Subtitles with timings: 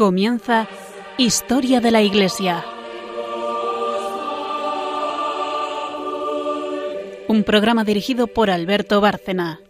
[0.00, 0.66] Comienza
[1.18, 2.64] Historia de la Iglesia.
[7.28, 9.60] Un programa dirigido por Alberto Bárcena.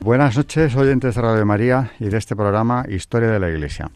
[0.00, 3.88] Buenas noches, oyentes de Radio María y de este programa Historia de la Iglesia.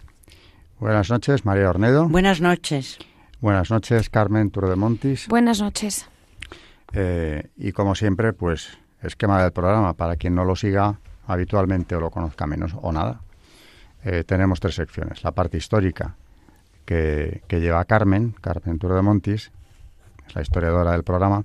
[0.78, 2.08] Buenas noches, María Ornedo.
[2.08, 2.96] Buenas noches.
[3.40, 5.26] Buenas noches, Carmen Montis.
[5.26, 6.08] Buenas noches.
[6.92, 12.00] Eh, y como siempre, pues esquema del programa para quien no lo siga habitualmente o
[12.00, 13.20] lo conozca menos o nada.
[14.04, 15.22] Eh, tenemos tres secciones.
[15.22, 16.16] La parte histórica
[16.84, 19.50] que, lleva Carmen, Carmen Montis,
[20.26, 21.44] es la historiadora del programa,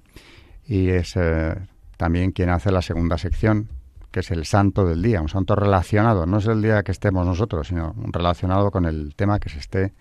[0.65, 1.55] y es eh,
[1.97, 3.67] también quien hace la segunda sección,
[4.11, 7.25] que es el santo del día, un santo relacionado, no es el día que estemos
[7.25, 9.93] nosotros, sino relacionado con el tema que se esté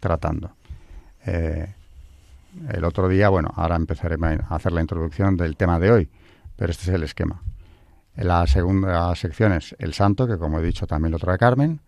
[0.00, 0.52] tratando.
[2.68, 6.10] El otro día, bueno, ahora empezaré a hacer la introducción del tema de hoy,
[6.56, 7.42] pero este es el esquema.
[8.16, 11.80] La segunda sección es el santo, que como he dicho también lo trae Carmen,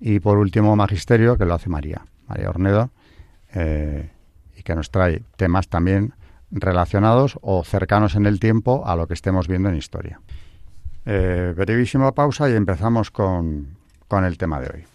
[0.00, 2.90] y por último magisterio, que lo hace María, María Ornedo,
[3.54, 4.10] eh,
[4.56, 6.14] y que nos trae temas también
[6.50, 10.20] relacionados o cercanos en el tiempo a lo que estemos viendo en historia.
[11.06, 13.76] Eh, brevísima pausa y empezamos con,
[14.08, 14.91] con el tema de hoy.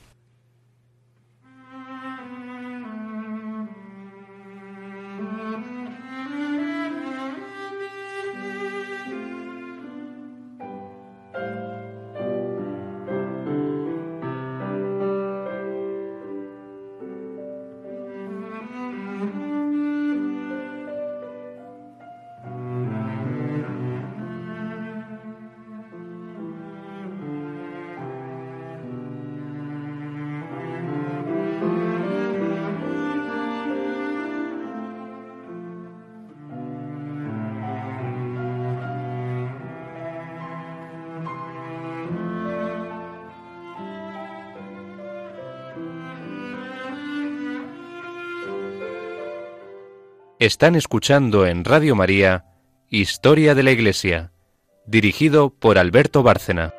[50.40, 52.46] Están escuchando en Radio María
[52.92, 54.32] Historia de la Iglesia,
[54.86, 56.76] dirigido por Alberto Bárcena.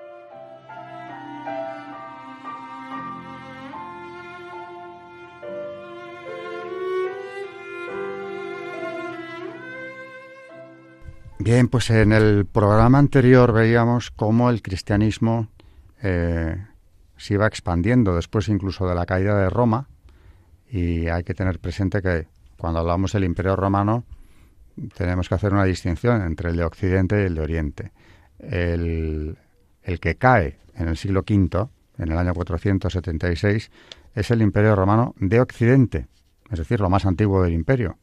[11.41, 15.49] Bien, pues en el programa anterior veíamos cómo el cristianismo
[16.01, 16.65] eh,
[17.17, 19.89] se iba expandiendo después incluso de la caída de Roma
[20.71, 24.05] y hay que tener presente que cuando hablamos del Imperio Romano,
[24.97, 27.93] tenemos que hacer una distinción entre el de Occidente y el de Oriente.
[28.39, 29.39] El,
[30.01, 33.71] que cae en el siglo V, en el año 476,
[34.15, 36.09] es el Imperio Romano de Occidente,
[36.51, 37.97] es decir, lo más antiguo del imperio.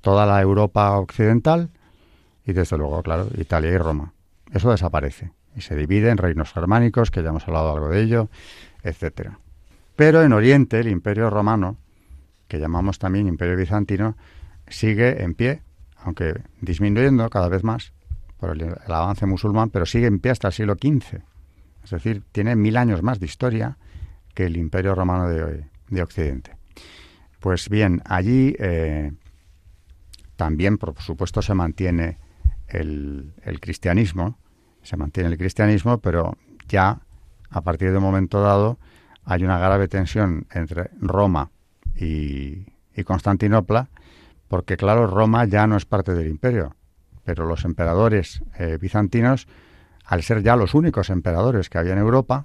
[0.00, 1.70] Toda la Europa occidental
[2.44, 4.12] y, desde luego, claro, Italia y Roma.
[4.52, 8.28] Eso desaparece y se divide en reinos germánicos, que ya hemos hablado algo de ello,
[8.82, 9.38] etcétera.
[9.94, 11.76] Pero en Oriente, el Imperio Romano
[12.50, 14.16] que llamamos también Imperio Bizantino,
[14.66, 15.62] sigue en pie,
[16.02, 17.92] aunque disminuyendo cada vez más
[18.38, 21.22] por el, avance musulmán, pero sigue en pie hasta el siglo XV.
[21.84, 23.78] Es decir, tiene mil años más de historia
[24.34, 26.56] que el Imperio Romano de, Occidente.
[27.38, 29.12] Pues bien, allí eh,
[30.34, 32.18] también, por supuesto, se mantiene
[32.66, 34.38] el, cristianismo,
[34.82, 36.36] se mantiene el cristianismo, pero
[36.68, 36.98] ya
[37.48, 38.78] a partir de un momento dado
[39.24, 41.50] hay una grave tensión entre Roma
[42.00, 42.66] y,
[43.04, 43.88] Constantinopla,
[44.48, 46.76] porque claro, Roma ya no es parte del imperio,
[47.24, 49.48] pero los emperadores eh, bizantinos,
[50.04, 52.44] al ser ya los únicos emperadores que había en Europa,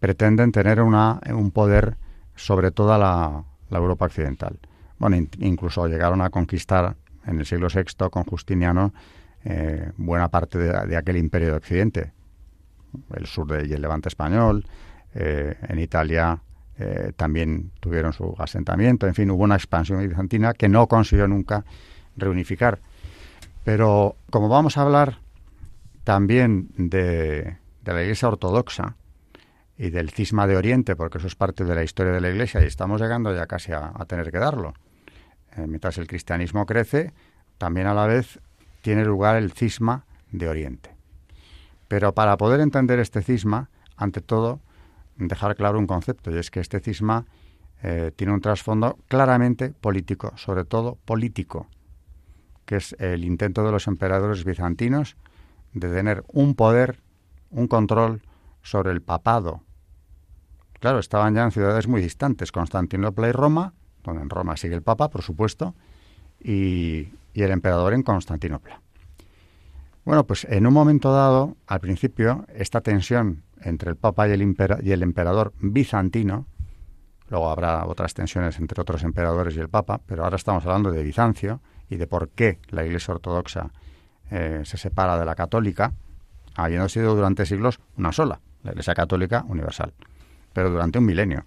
[0.00, 1.96] pretenden tener una, un poder
[2.34, 4.58] sobre toda la, Europa occidental.
[4.98, 6.96] Bueno, incluso llegaron a conquistar
[7.26, 8.92] en el siglo VI con Justiniano
[9.44, 12.12] eh, buena parte de, aquel imperio de Occidente,
[13.14, 14.66] el sur de, y el levante español,
[15.14, 16.42] eh, en Italia
[16.78, 21.64] eh, también tuvieron su asentamiento, en fin, hubo una expansión bizantina que no consiguió nunca
[22.16, 22.80] reunificar.
[23.64, 25.18] Pero como vamos a hablar
[26.04, 28.94] también de, la Iglesia Ortodoxa
[29.78, 32.62] y del cisma de Oriente, porque eso es parte de la historia de la Iglesia
[32.62, 34.74] y estamos llegando ya casi a, tener que darlo.
[35.56, 37.12] Eh, mientras el cristianismo crece,
[37.58, 38.38] también a la vez
[38.82, 40.90] tiene lugar el cisma de Oriente.
[41.88, 44.60] Pero para poder entender este cisma, ante todo,
[45.16, 47.26] dejar claro un concepto, y es que este cisma
[47.82, 51.66] eh, tiene un trasfondo claramente político, sobre todo político,
[52.64, 55.16] que es el intento de los emperadores bizantinos
[55.72, 57.00] de tener un poder,
[57.50, 58.22] un control
[58.62, 59.62] sobre el papado.
[60.80, 63.74] Claro, estaban ya en ciudades muy distantes, Constantinopla y Roma,
[64.04, 65.74] donde en Roma sigue el Papa, por supuesto,
[66.40, 68.80] y, y el emperador en Constantinopla.
[70.04, 74.56] Bueno, pues en un momento dado, al principio, esta tensión entre el Papa y el,
[74.82, 76.46] y el emperador bizantino,
[77.28, 81.02] luego habrá otras tensiones entre otros emperadores y el Papa, pero ahora estamos hablando de
[81.02, 83.70] Bizancio y de por qué la Iglesia Ortodoxa
[84.30, 85.92] eh, se separa de la católica,
[86.54, 89.92] habiendo sido durante siglos una sola, la Iglesia Católica Universal,
[90.52, 91.44] pero durante un milenio.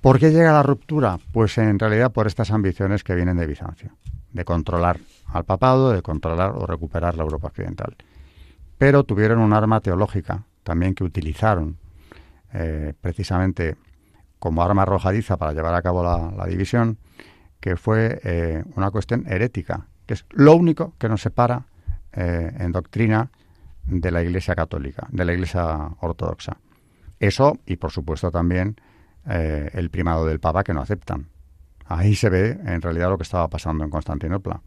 [0.00, 1.18] ¿Por qué llega la ruptura?
[1.32, 3.90] Pues en realidad por estas ambiciones que vienen de Bizancio,
[4.32, 7.96] de controlar al papado, de controlar o recuperar la Europa occidental.
[8.78, 11.78] Pero tuvieron un arma teológica también que utilizaron
[12.52, 13.76] eh, precisamente
[14.38, 16.96] como arma arrojadiza para llevar a cabo la, división,
[17.58, 21.66] que fue eh, una cuestión herética, que es lo único que nos separa
[22.12, 23.32] eh, en doctrina
[23.84, 26.58] de la Iglesia católica, de la Iglesia ortodoxa.
[27.18, 28.76] Eso y, por supuesto, también
[29.26, 31.26] el primado del Papa que no aceptan.
[31.86, 34.62] Ahí se ve en realidad lo que estaba pasando en Constantinopla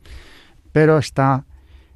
[0.73, 1.45] pero está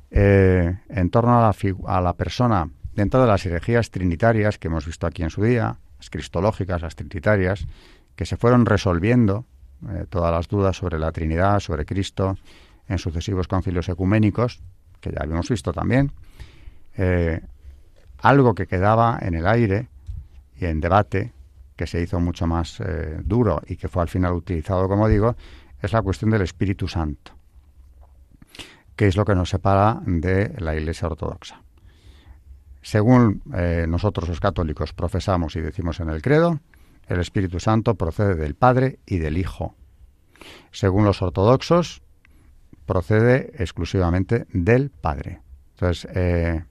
[0.10, 1.56] en torno a la,
[1.88, 5.78] a la, persona dentro de las herejías trinitarias que hemos visto aquí en su día,
[6.00, 7.66] las cristológicas, las trinitarias,
[8.16, 9.46] que se fueron resolviendo
[9.88, 12.38] eh, todas las dudas sobre la Trinidad, sobre Cristo,
[12.90, 14.62] en sucesivos concilios ecuménicos,
[15.00, 16.12] que ya habíamos visto también.
[16.98, 17.40] Eh,
[18.18, 19.90] algo que quedaba en el aire
[20.60, 21.34] y en debate,
[21.76, 22.82] que se hizo mucho más
[23.24, 25.36] duro y que fue al final utilizado, como digo,
[25.80, 27.38] es la cuestión del Espíritu Santo
[28.96, 31.62] que es lo que nos separa de la Iglesia Ortodoxa.
[32.82, 36.60] Según eh, nosotros los católicos profesamos y decimos en el credo,
[37.08, 39.76] el Espíritu Santo procede del Padre y del Hijo.
[40.72, 42.02] Según los ortodoxos,
[42.86, 45.42] procede exclusivamente del Padre.
[45.76, 46.64] Entonces, eh,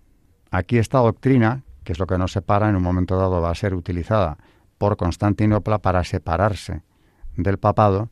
[0.50, 3.55] aquí esta doctrina, que es lo que nos separa, en un momento dado va a
[3.55, 4.38] ser utilizada
[4.79, 6.82] por Constantinopla para separarse
[7.37, 8.11] del papado,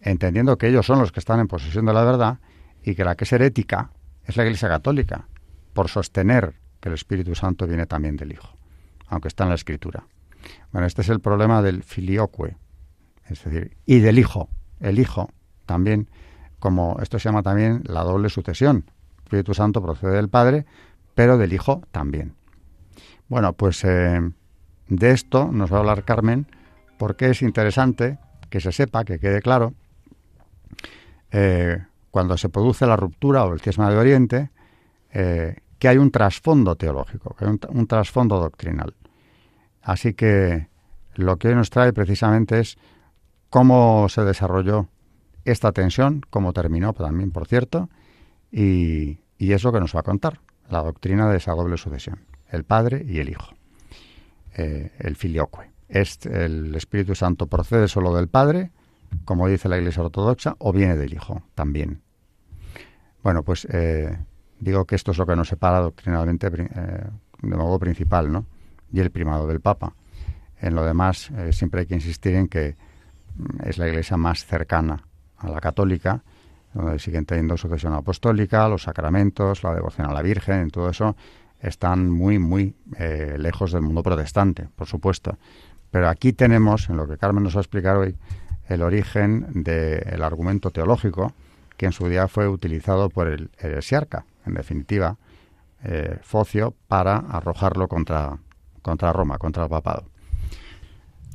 [0.00, 2.38] entendiendo que ellos son los que están en posesión de la verdad
[2.82, 3.90] y que la que es herética
[4.24, 5.28] es la Iglesia Católica,
[5.72, 8.56] por sostener que el Espíritu Santo viene también del Hijo,
[9.08, 10.04] aunque está en la Escritura.
[10.72, 12.56] Bueno, este es el problema del filioque,
[13.28, 14.48] es decir, y del Hijo.
[14.80, 15.30] El Hijo
[15.66, 16.08] también,
[16.58, 18.84] como esto se llama también la doble sucesión.
[18.86, 20.66] El Espíritu Santo procede del Padre,
[21.14, 22.34] pero del Hijo también.
[23.28, 24.20] Bueno, pues eh,
[24.88, 26.46] de esto nos va a hablar Carmen,
[26.98, 28.18] porque es interesante
[28.48, 29.74] que se sepa, que quede claro,
[31.30, 31.78] eh,
[32.10, 34.50] cuando se produce la ruptura o el cisma de Oriente,
[35.12, 38.94] eh, que hay un trasfondo teológico, que hay un, trasfondo doctrinal.
[39.82, 40.68] Así que
[41.14, 42.76] lo que hoy nos trae precisamente es
[43.48, 44.88] cómo se desarrolló
[45.46, 47.88] esta tensión, cómo terminó también, por cierto,
[48.52, 53.02] y, lo que nos va a contar, la doctrina de esa doble sucesión, el Padre
[53.08, 53.54] y el Hijo,
[54.54, 55.70] eh, el filioque.
[55.88, 58.70] el Espíritu Santo procede solo del Padre,
[59.24, 62.02] como dice la Iglesia Ortodoxa, o viene del Hijo también.
[63.22, 64.18] Bueno, pues eh,
[64.60, 67.04] digo que esto es lo que nos separa doctrinalmente eh,
[67.42, 68.46] de modo principal, ¿no?
[68.92, 69.94] Y el primado del Papa.
[70.60, 72.76] En lo demás, eh, siempre hay que insistir en que
[73.36, 75.02] mm, es la Iglesia más cercana
[75.38, 76.22] a la católica,
[76.74, 81.16] donde siguen teniendo sucesión apostólica, los sacramentos, la devoción a la Virgen, en todo eso
[81.60, 82.74] están muy, muy
[83.36, 85.36] lejos del mundo protestante, por supuesto.
[85.90, 88.16] Pero aquí tenemos, en lo que Carmen nos va a explicar hoy,
[88.68, 91.34] el origen del argumento teológico
[91.76, 95.16] que en su día fue utilizado por el heresiarca, en definitiva,
[95.84, 98.38] eh, Focio, para arrojarlo contra,
[98.82, 100.04] contra Roma, contra el papado.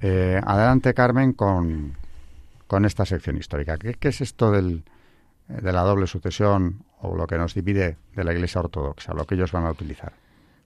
[0.01, 1.97] Eh, adelante, Carmen, con,
[2.67, 3.77] con, esta sección histórica.
[3.77, 4.83] ¿Qué, es esto del,
[5.47, 9.35] de la doble sucesión o lo que nos divide de la Iglesia Ortodoxa, lo que
[9.35, 10.13] ellos van a utilizar?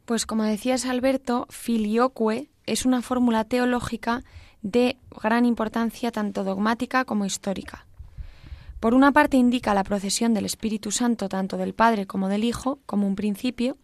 [0.06, 4.24] Pues como decías, Alberto, filioque es una fórmula teológica
[4.62, 7.86] de gran importancia tanto dogmática como histórica.
[8.80, 12.80] Por una parte indica la procesión del Espíritu Santo tanto del Padre como del Hijo
[12.86, 13.78] como un principio,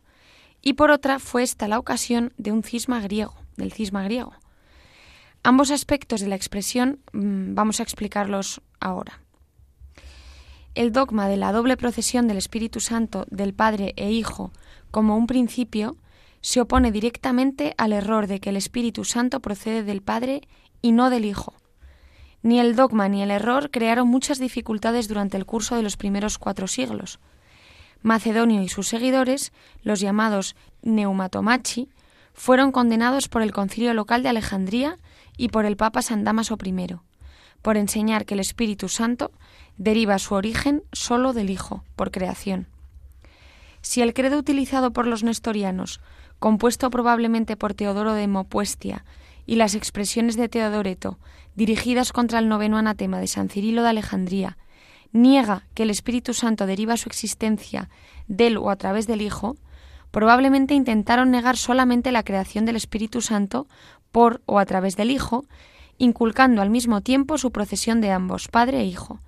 [0.61, 4.33] y por otra fue esta la ocasión de un cisma griego, del cisma griego.
[5.43, 9.21] Ambos aspectos de la expresión mm, vamos a explicarlos ahora.
[10.73, 14.51] El dogma de la doble procesión del Espíritu Santo del Padre e Hijo
[14.91, 15.97] como un principio
[16.41, 20.41] se opone directamente al error de que el Espíritu Santo procede del Padre
[20.81, 21.53] y no del Hijo.
[22.45, 26.37] Ni el dogma ni el error crearon muchas dificultades durante el curso de los primeros
[26.37, 27.17] cuatro siglos.
[28.03, 31.89] Macedonio y sus seguidores, los llamados Neumatomachi,
[32.35, 34.99] fueron condenados por el concilio local de Alejandría
[35.37, 36.97] y por el Papa San Damaso I,
[37.63, 39.31] por enseñar que el Espíritu Santo
[39.77, 42.67] deriva su origen sólo del Hijo, por creación.
[43.81, 45.99] Si el credo utilizado por los nestorianos,
[46.37, 49.03] compuesto probablemente por Teodoro de Mopuestia,
[49.47, 51.19] y las expresiones de Teodoreto,
[51.55, 54.57] dirigidas contra el noveno anatema de San Cirilo de Alejandría,
[55.11, 57.89] niega que el Espíritu Santo deriva su existencia
[58.27, 59.55] del o a través del Hijo,
[60.11, 63.67] probablemente intentaron negar solamente la creación del Espíritu Santo
[64.11, 65.45] por o a través del Hijo,
[65.97, 69.19] inculcando al mismo tiempo su procesión de ambos, Padre e Hijo.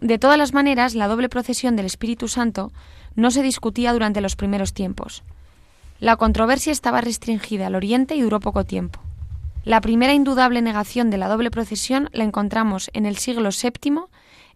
[0.00, 2.72] De todas las maneras, la doble procesión del Espíritu Santo
[3.14, 5.22] no se discutía durante los primeros tiempos.
[5.98, 9.00] La controversia estaba restringida al Oriente y duró poco tiempo.
[9.66, 14.02] La primera indudable negación de la doble procesión la encontramos en el siglo VII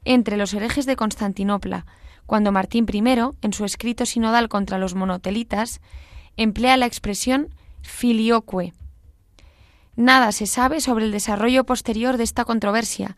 [0.05, 1.85] entre los herejes de Constantinopla,
[2.26, 3.02] cuando Martín I,
[3.43, 5.81] en su escrito sinodal contra los monotelitas,
[6.37, 7.52] emplea la expresión
[7.83, 8.73] filioque.
[9.97, 13.17] Nada se sabe sobre el desarrollo posterior de esta controversia,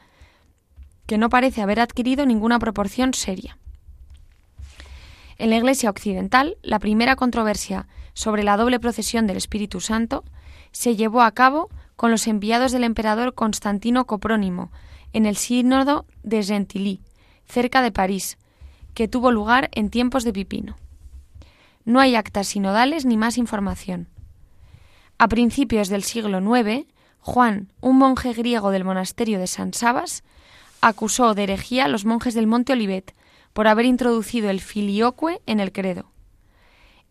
[1.04, 3.58] que no parece haber adquirido ninguna proporción seria.
[5.36, 10.24] En la Iglesia occidental, la primera controversia sobre la doble procesión del Espíritu Santo
[10.70, 11.68] se llevó a cabo
[12.02, 14.72] con los enviados del emperador Constantino Coprónimo
[15.12, 17.00] en el sínodo de Gentilly,
[17.46, 18.38] cerca de París,
[18.92, 20.76] que tuvo lugar en tiempos de Pipino.
[21.84, 24.08] No hay actas sinodales ni más información.
[25.16, 26.88] A principios del siglo IX,
[27.20, 30.24] Juan, un monje griego del monasterio de San Sabas,
[30.80, 33.14] acusó de herejía a los monjes del Monte Olivet
[33.52, 36.10] por haber introducido el filioque en el credo.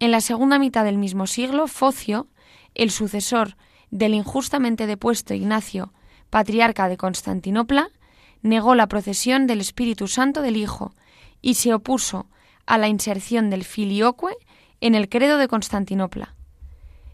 [0.01, 2.27] En la segunda mitad del mismo siglo, Focio,
[2.75, 3.55] el sucesor
[3.91, 5.93] del injustamente depuesto Ignacio,
[6.29, 7.89] patriarca de Constantinopla,
[8.41, 10.95] negó la procesión del Espíritu Santo del Hijo
[11.41, 12.27] y se opuso
[12.65, 14.35] a la inserción del filioque
[14.79, 16.35] en el credo de Constantinopla.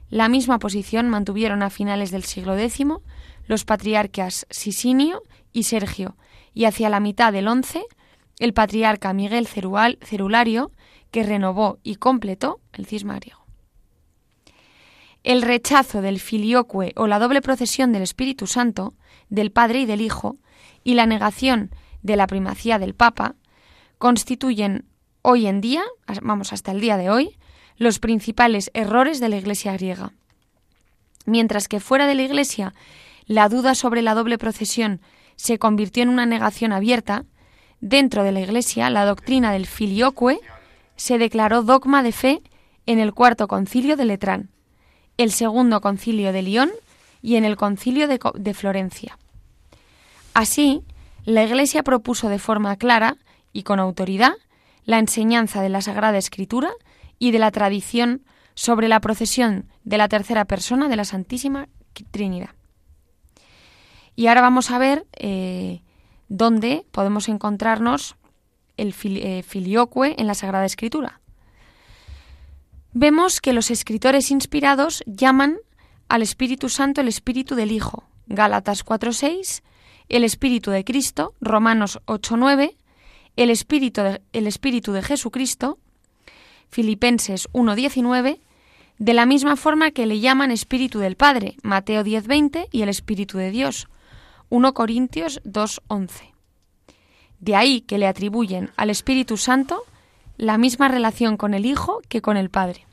[0.10, 2.86] La misma posición mantuvieron a finales del siglo X
[3.46, 6.16] los patriarcas Sisinio y Sergio,
[6.54, 7.82] y hacia la mitad del XI
[8.40, 10.72] el patriarca Miguel Cerulario,
[11.12, 13.37] que renovó y completó el cisma griego.
[15.28, 18.94] El rechazo del filioque o la doble procesión del Espíritu Santo,
[19.28, 20.38] del Padre y del Hijo,
[20.86, 21.70] y la negación
[22.02, 23.36] de la primacía del Papa,
[23.98, 24.86] constituyen
[25.24, 25.84] hoy en día,
[26.22, 27.38] vamos hasta el día de hoy,
[27.76, 30.14] los principales errores de la Iglesia griega.
[31.26, 32.74] Mientras que fuera de la Iglesia
[33.26, 35.02] la duda sobre la doble procesión
[35.36, 37.26] se convirtió en una negación abierta,
[37.82, 40.40] dentro de la Iglesia la doctrina del filioque
[40.96, 42.42] se declaró dogma de fe
[42.86, 44.52] en el cuarto concilio de Letrán,
[45.18, 46.72] el segundo concilio de Lyon
[47.22, 49.18] y en el concilio de, de Florencia.
[50.34, 50.84] Así,
[51.26, 53.18] la Iglesia propuso de forma clara
[53.52, 54.34] y con autoridad
[54.86, 56.70] la enseñanza de la Sagrada Escritura
[57.20, 58.22] y de la tradición
[58.56, 61.68] sobre la procesión de la tercera persona de la Santísima
[62.12, 62.50] Trinidad.
[64.16, 65.82] Y ahora vamos a ver eh,
[66.28, 68.16] dónde podemos encontrarnos
[68.78, 71.22] el eh, filioque en la Sagrada Escritura.
[73.00, 75.58] Vemos que los escritores inspirados llaman
[76.10, 79.62] al Espíritu Santo el Espíritu del Hijo, Gálatas 4.6,
[80.10, 82.76] el Espíritu de Cristo, Romanos 8.9,
[83.36, 84.02] el Espíritu
[84.34, 85.78] el Espíritu de Jesucristo,
[86.70, 88.40] Filipenses 1.19,
[88.98, 93.38] de la misma forma que le llaman Espíritu del Padre, Mateo 10.20, y el Espíritu
[93.38, 93.90] de Dios,
[94.50, 96.34] 1 Corintios 2.11.
[97.42, 99.84] De ahí que le atribuyen al Espíritu Santo
[100.38, 102.87] la misma relación con el Hijo que con el Padre.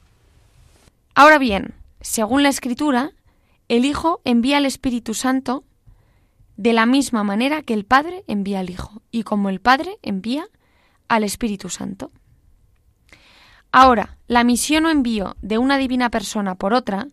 [1.14, 3.12] Ahora bien, según la Escritura,
[3.68, 5.64] el Hijo envía al Espíritu Santo
[6.56, 10.46] de la misma manera que el Padre envía al Hijo y como el Padre envía
[11.06, 12.10] al Espíritu Santo.
[13.70, 17.06] Ahora, la misión o envío de una divina persona por otra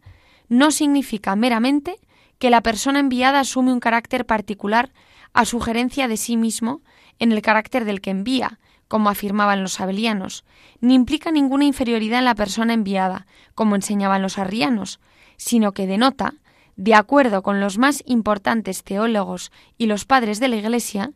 [0.49, 1.99] no significa meramente
[2.39, 4.91] que la persona enviada asume un carácter particular
[5.33, 6.81] a sugerencia de sí mismo
[7.19, 8.59] en el carácter del que envía,
[8.91, 10.43] como afirmaban los abelianos,
[10.81, 14.99] ni implica ninguna inferioridad en la persona enviada, como enseñaban los arrianos,
[15.37, 16.33] sino que denota,
[16.75, 21.13] de acuerdo con los más importantes teólogos y los padres de la Iglesia,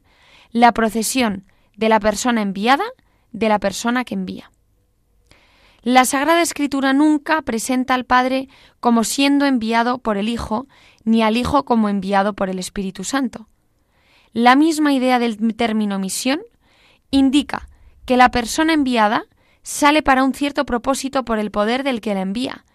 [0.51, 2.85] la procesión de la persona enviada
[3.33, 4.51] de la persona que envía.
[5.81, 8.47] La Sagrada Escritura nunca presenta al Padre
[8.79, 10.65] como siendo enviado por el Hijo,
[11.03, 13.49] ni al Hijo como enviado por el Espíritu Santo.
[14.31, 16.39] La misma idea del término misión
[17.15, 17.67] indica
[18.05, 19.25] que la persona enviada
[19.63, 22.65] sale para un cierto propósito por el poder del que la envía,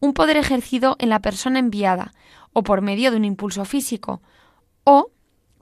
[0.00, 2.12] un poder ejercido en la persona enviada,
[2.52, 4.20] o por medio de un impulso físico,
[4.84, 5.10] o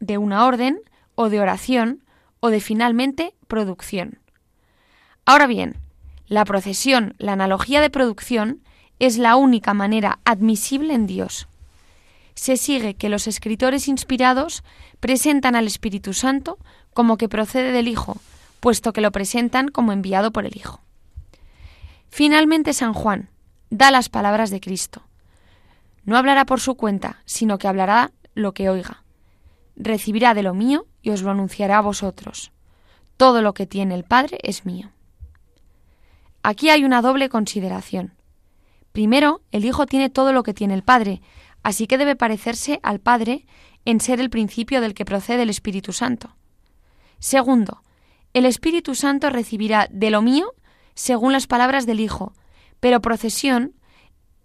[0.00, 0.80] de una orden,
[1.14, 2.04] o de oración,
[2.40, 4.20] o de finalmente producción.
[5.26, 5.76] Ahora bien,
[6.26, 8.62] la procesión, la analogía de producción,
[8.98, 11.48] es la única manera admisible en Dios.
[12.38, 14.62] Se sigue que los escritores inspirados
[15.00, 16.56] presentan al Espíritu Santo
[16.94, 18.16] como que procede del Hijo,
[18.60, 20.80] puesto que lo presentan como enviado por el Hijo.
[22.08, 23.28] Finalmente San Juan
[23.70, 25.02] da las palabras de Cristo.
[26.04, 29.02] No hablará por su cuenta, sino que hablará lo que oiga.
[29.74, 32.52] Recibirá de lo mío y os lo anunciará a vosotros.
[33.16, 34.92] Todo lo que tiene el Padre es mío.
[36.44, 38.14] Aquí hay una doble consideración.
[38.92, 41.20] Primero, el Hijo tiene todo lo que tiene el Padre,
[41.62, 43.46] así que debe parecerse al Padre
[43.84, 46.36] en ser el principio del que procede el Espíritu Santo.
[47.18, 47.82] Segundo,
[48.34, 50.54] el Espíritu Santo recibirá de lo mío
[50.94, 52.32] según las palabras del Hijo,
[52.80, 53.74] pero procesión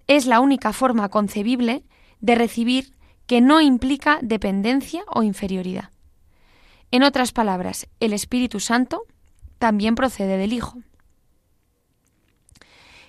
[0.08, 1.84] es la única forma concebible
[2.20, 2.94] de recibir
[3.28, 5.92] que no implica dependencia o inferioridad.
[6.92, 9.04] En otras palabras, el Espíritu Santo
[9.60, 10.78] también procede del Hijo.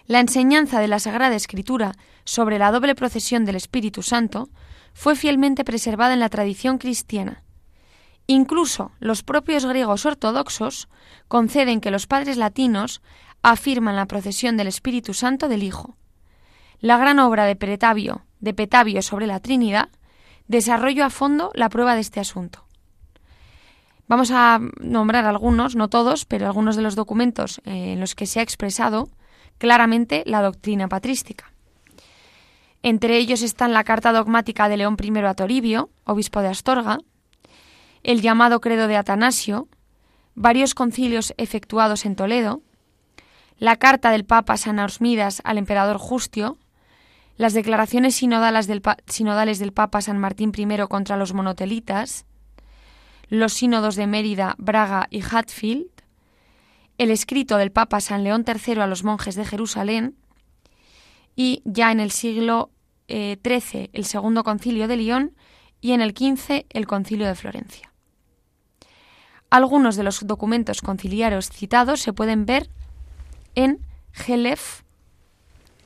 [0.06, 1.92] La enseñanza de la Sagrada Escritura
[2.24, 4.48] sobre la doble procesión del Espíritu Santo
[4.92, 7.42] fue fielmente preservada en la tradición cristiana.
[8.26, 10.88] Incluso los propios griegos ortodoxos
[11.28, 13.02] conceden que los padres latinos
[13.42, 15.96] afirman la procesión del Espíritu Santo del Hijo.
[16.80, 19.90] La gran obra de Petavio, de Petavio sobre la Trinidad
[20.48, 22.64] desarrolló a fondo la prueba de este asunto.
[24.06, 28.40] Vamos a nombrar algunos, no todos, pero algunos de los documentos en los que se
[28.40, 29.08] ha expresado
[29.58, 31.53] claramente la doctrina patrística.
[32.86, 36.98] Entre ellos están la carta dogmática de León I a Toribio, obispo de Astorga,
[38.02, 39.68] el llamado credo de Atanasio,
[40.34, 42.60] varios concilios efectuados en Toledo,
[43.56, 46.58] la carta del Papa San Ausmidas al emperador Justio,
[47.38, 52.26] las declaraciones sinodales del, sinodales del Papa San Martín I contra los monotelitas,
[53.30, 55.86] los sínodos de Mérida, Braga y Hatfield,
[56.98, 60.18] el escrito del Papa San León III a los monjes de Jerusalén
[61.34, 62.70] y ya en el siglo
[63.08, 63.38] Eh,
[63.92, 65.34] el segundo concilio de Lyon
[65.80, 67.92] y en el XV el concilio de Florencia.
[69.50, 72.70] Algunos de los documentos conciliarios citados se pueden ver
[73.54, 73.78] en
[74.12, 74.82] Gelef,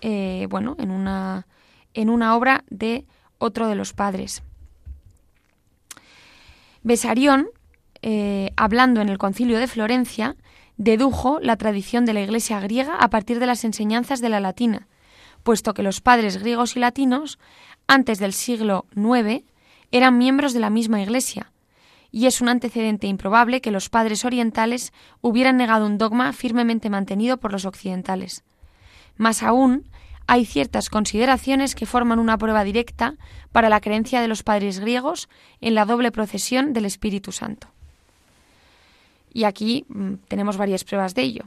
[0.01, 1.47] eh, bueno, en una,
[1.95, 3.05] en una obra de
[3.39, 4.43] otro de los padres.
[6.83, 7.49] Besarión,
[8.01, 10.37] eh, hablando en el concilio de Florencia,
[10.77, 14.88] dedujo la tradición de la Iglesia griega a partir de las enseñanzas de la latina,
[15.49, 17.39] puesto que los padres griegos y latinos,
[17.87, 19.45] antes del siglo IX,
[19.91, 21.53] eran miembros de la misma Iglesia,
[22.13, 27.39] y es un antecedente improbable que los padres orientales hubieran negado un dogma firmemente mantenido
[27.39, 28.45] por los occidentales.
[29.17, 29.89] Más aún,
[30.27, 33.15] hay ciertas consideraciones que forman una prueba directa
[33.51, 35.31] para la creencia de los padres griegos
[35.63, 37.69] en la doble procesión del Espíritu Santo.
[39.33, 41.45] Y aquí mm, tenemos varias pruebas de ello,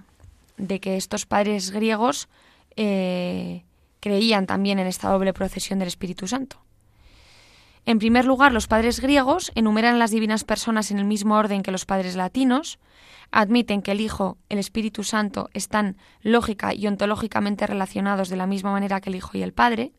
[0.57, 2.29] de que estos padres griegos
[2.75, 3.63] eh,
[4.01, 6.57] creían también en esta doble procesión del Espíritu Santo.
[7.85, 11.71] En primer lugar, los padres griegos enumeran las divinas personas en el mismo orden que
[11.71, 12.77] los padres latinos,
[13.31, 18.71] admiten que el Hijo, el Espíritu Santo están lógica y ontológicamente relacionados de la misma
[18.71, 19.93] manera que el Hijo y el Padre.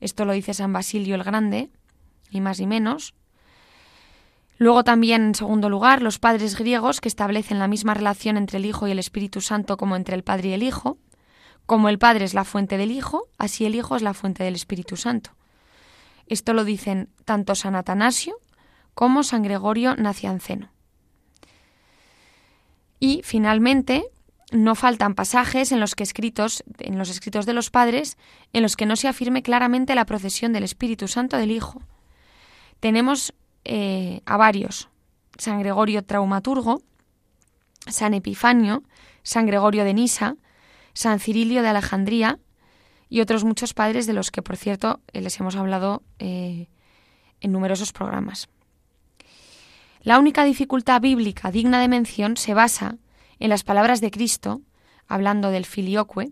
[0.00, 1.70] Esto lo dice San Basilio el Grande,
[2.30, 3.14] y más y menos.
[4.56, 8.66] Luego también, en segundo lugar, los padres griegos que establecen la misma relación entre el
[8.66, 10.98] Hijo y el Espíritu Santo como entre el Padre y el Hijo.
[11.70, 14.56] Como el Padre es la fuente del Hijo, así el Hijo es la fuente del
[14.56, 15.30] Espíritu Santo.
[16.26, 18.34] Esto lo dicen tanto San Atanasio
[18.92, 20.72] como San Gregorio Nacianceno.
[22.98, 24.04] Y finalmente,
[24.50, 28.18] no faltan pasajes en los que escritos, en los escritos de los padres,
[28.52, 31.80] en los que no se afirme claramente la procesión del Espíritu Santo del Hijo.
[32.80, 33.32] Tenemos
[33.64, 34.88] eh, a varios:
[35.38, 36.82] San Gregorio Traumaturgo,
[37.86, 38.82] San Epifanio,
[39.22, 40.34] San Gregorio de Nisa,
[40.92, 42.38] San Cirilio de Alejandría,
[43.10, 46.68] y otros muchos padres de los que, por cierto, eh, les hemos hablado eh,
[47.40, 48.48] en numerosos programas.
[50.02, 52.96] La única dificultad bíblica digna de mención se basa
[53.38, 54.62] en las palabras de Cristo,
[55.08, 56.30] hablando del filioque,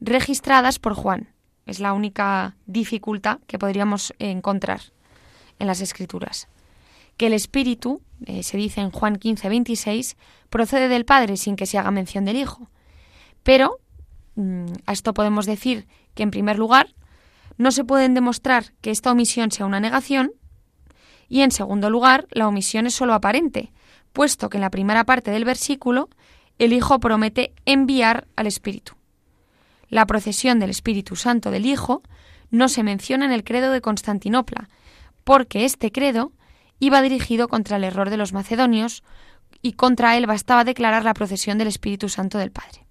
[0.00, 1.28] registradas por Juan.
[1.66, 4.80] Es la única dificultad que podríamos encontrar
[5.58, 6.48] en las Escrituras.
[7.18, 10.16] Que el Espíritu, eh, se dice en Juan 15, 26,
[10.48, 12.70] procede del Padre sin que se haga mención del Hijo.
[13.48, 13.78] Pero
[14.38, 16.94] Mm, a esto podemos decir que, en primer lugar,
[17.56, 20.30] no se pueden demostrar que esta omisión sea una negación
[21.28, 23.72] y, en segundo lugar, la omisión es sólo aparente,
[24.12, 26.08] puesto que en la primera parte del versículo
[26.60, 28.92] el Hijo promete enviar al Espíritu.
[29.88, 32.02] La procesión del Espíritu Santo del Hijo
[32.52, 34.68] no se menciona en el credo de Constantinopla,
[35.24, 36.30] porque este credo
[36.78, 39.02] iba dirigido contra el error de los macedonios
[39.62, 42.87] y contra él bastaba declarar la procesión del Espíritu Santo del Padre.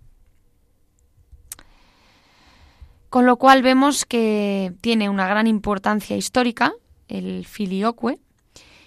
[3.09, 6.73] Con lo cual vemos que tiene una gran importancia histórica
[7.07, 8.19] el filioque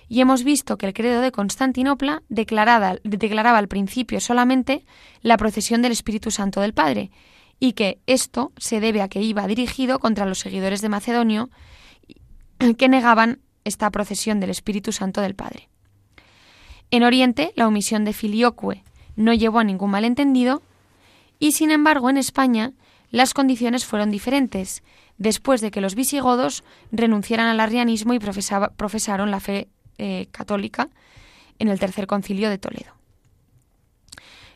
[0.09, 4.85] y hemos visto que el credo de Constantinopla declaraba al principio solamente
[5.23, 7.11] la procesión del Espíritu Santo del Padre
[7.61, 11.51] y que esto se debe a que iba dirigido contra los seguidores de Macedonio
[12.77, 15.69] que negaban esta procesión del Espíritu Santo del Padre.
[16.91, 18.83] En Oriente, la omisión de Filioque
[19.15, 20.63] no llevó a ningún malentendido
[21.39, 22.73] y, sin embargo, en España
[23.11, 24.83] las condiciones fueron diferentes,
[25.19, 29.69] después de que los visigodos renunciaran al arrianismo y profesaron la fe
[29.99, 30.89] eh, católica
[31.59, 32.95] en el Tercer Concilio de Toledo.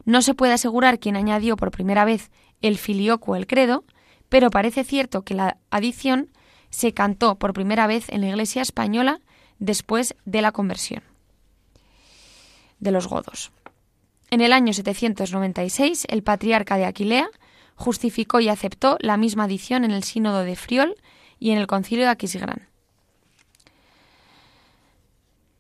[0.05, 2.31] No se puede asegurar quién añadió por primera vez
[2.63, 3.85] el filioquo el credo,
[4.29, 6.31] pero parece cierto que la adición
[6.71, 9.21] se cantó por primera vez en la Iglesia española
[9.59, 11.03] después de la conversión
[12.81, 13.53] de los godos.
[14.31, 17.29] En el año 796, el patriarca de Aquilea
[17.75, 20.95] justificó y aceptó la misma adición en el sínodo de Friol
[21.39, 22.69] y en el concilio de Aquisgrán.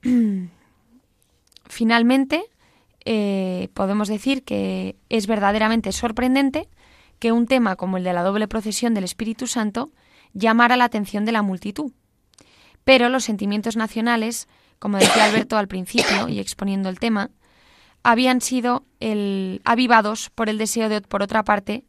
[1.66, 2.44] Finalmente,
[3.05, 6.68] eh, podemos decir que es verdaderamente sorprendente
[7.18, 9.92] que un tema como el de la doble procesión del Espíritu Santo
[10.33, 11.92] llamara la atención de la multitud.
[12.85, 14.48] Pero los sentimientos nacionales,
[14.79, 17.31] como decía Alberto al principio y exponiendo el tema,
[18.03, 21.85] habían sido el, avivados por el deseo de, por otra parte,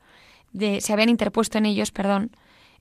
[0.81, 2.31] se habían interpuesto en ellos, perdón,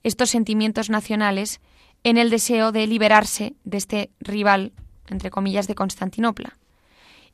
[0.03, 1.61] estos sentimientos nacionales
[2.03, 4.73] en el deseo de liberarse de este rival,
[5.09, 6.59] entre comillas, de Constantinopla.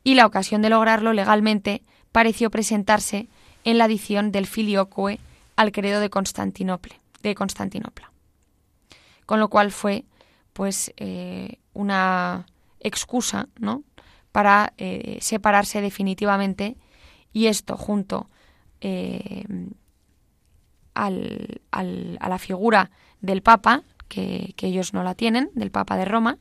[0.05, 3.29] Y la ocasión de lograrlo legalmente pareció presentarse
[3.64, 5.18] en la adición del filioque
[5.57, 8.12] al credo de Constantinopla, de Constantinopla.
[9.26, 10.05] Con lo cual fue,
[10.53, 12.46] pues, eh, una
[12.81, 13.85] excusa, ¿no?
[14.33, 16.76] para eh, separarse definitivamente
[17.33, 18.29] y esto junto
[18.81, 19.44] eh,
[21.07, 26.05] al, al, a la figura del Papa, que, ellos no la tienen, del Papa de
[26.05, 26.39] Roma,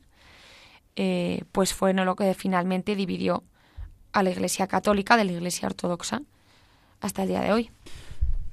[0.96, 3.42] eh, pues fue lo que finalmente dividió
[4.12, 6.22] a la Iglesia Católica de la Iglesia Ortodoxa
[7.00, 7.70] hasta el día de hoy.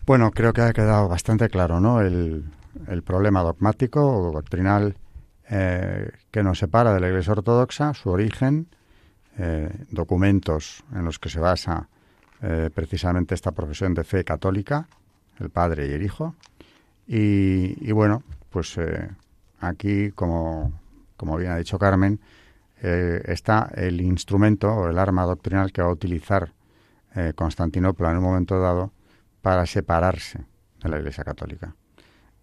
[0.06, 2.02] Bueno, creo que ha quedado bastante claro ¿no?
[2.02, 2.46] el,
[2.88, 4.96] el problema dogmático o doctrinal
[5.50, 8.68] que nos separa de la Iglesia Ortodoxa, su origen,
[9.40, 11.88] eh, documentos en los que se basa
[12.42, 14.88] eh, precisamente esta profesión de fe católica,
[15.40, 16.36] el Padre y el Hijo.
[17.08, 19.10] Y, bueno, pues eh,
[19.60, 20.74] aquí, como,
[21.16, 22.20] como bien ha dicho Carmen,
[22.80, 26.54] está el instrumento o el arma doctrinal que va a utilizar
[27.34, 28.92] Constantinopla en un momento dado
[29.42, 30.46] para separarse
[30.84, 31.76] de la Iglesia Católica.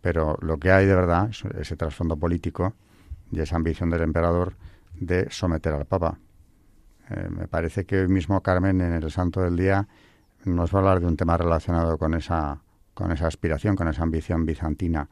[0.01, 2.75] Pero lo que hay de verdad es ese trasfondo político
[3.31, 4.55] y esa ambición del emperador
[4.95, 6.19] de someter al Papa.
[7.11, 9.87] Eh, me parece que hoy mismo Carmen en el Santo del Día
[10.45, 12.61] nos va a hablar de un tema relacionado con esa,
[12.95, 15.09] con esa aspiración, con esa ambición bizantina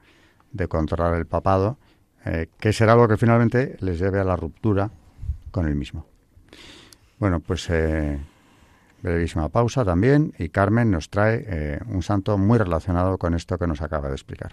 [0.50, 1.78] de controlar el papado,
[2.24, 4.90] eh, que será lo que finalmente les lleve a la ruptura
[5.50, 6.06] con el mismo.
[7.18, 8.18] Bueno, pues eh,
[9.02, 13.82] brevísima pausa también y Carmen nos trae un santo muy relacionado con esto que nos
[13.82, 14.52] acaba de explicar.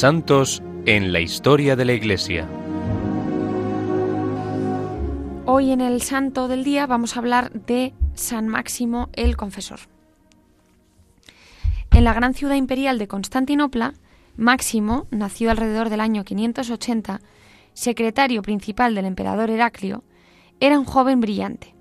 [0.00, 2.48] Santos en la historia de la Iglesia.
[5.44, 9.80] Hoy en el Santo del Día vamos a hablar de San Máximo el Confesor.
[11.90, 13.92] En la gran ciudad imperial de Constantinopla,
[14.38, 17.20] Máximo nació alrededor del año 580,
[17.74, 20.02] secretario principal del emperador Heraclio,
[20.60, 21.74] era un joven brillante.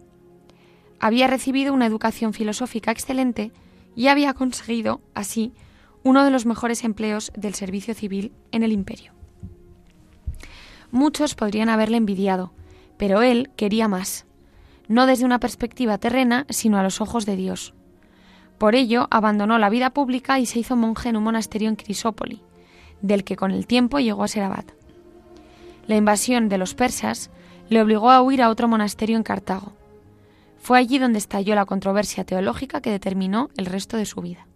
[1.00, 3.54] Había recibido una educación filosófica excelente
[3.96, 5.54] y había conseguido, así,
[6.04, 9.14] uno de los mejores empleos del servicio civil en el imperio.
[10.92, 12.52] Muchos podrían haberle envidiado,
[12.98, 14.26] pero él quería más,
[14.88, 17.74] no desde una perspectiva terrena, sino a los ojos de Dios.
[18.58, 22.42] Por ello, abandonó la vida pública y se hizo monje en un monasterio en Crisópoli,
[23.02, 24.66] del que con el tiempo llegó a ser abad.
[25.88, 27.30] La invasión de los persas
[27.70, 29.74] le obligó a huir a otro monasterio en Cartago.
[30.58, 34.49] Fue allí donde estalló la controversia teológica que determinó el resto de su vida.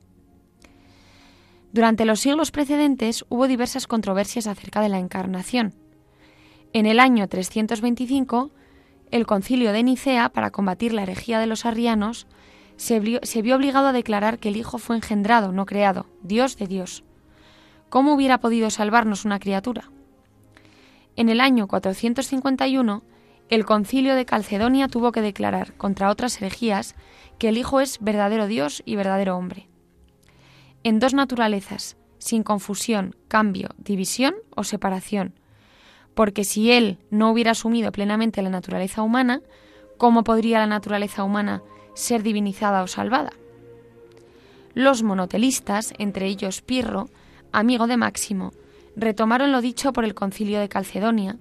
[1.73, 5.73] Durante los siglos precedentes hubo diversas controversias acerca de la encarnación.
[6.71, 8.51] En el año 325,
[9.09, 12.27] el concilio de Nicea, para combatir la herejía de los arrianos,
[12.75, 13.19] se vio,
[13.55, 17.03] obligado a declarar que el Hijo fue engendrado, no creado, Dios de Dios.
[17.89, 19.89] ¿Cómo hubiera podido salvarnos una criatura?
[21.15, 23.03] En el año 451,
[23.49, 26.93] el concilio de Calcedonia tuvo que declarar, contra otras herejías,
[27.39, 29.72] que el Hijo es verdadero Dios y verdadero hombre.
[30.85, 35.33] En dos naturalezas, sin confusión, cambio, división o separación,
[36.13, 39.41] porque si Él no hubiera asumido plenamente la naturaleza humana,
[39.97, 43.31] ¿cómo podría la naturaleza humana ser divinizada o salvada?
[44.73, 47.09] Los monotelistas, entre ellos Pirro,
[47.53, 48.51] amigo de Máximo,
[48.97, 51.37] retomaron lo dicho por el concilio de Calcedonia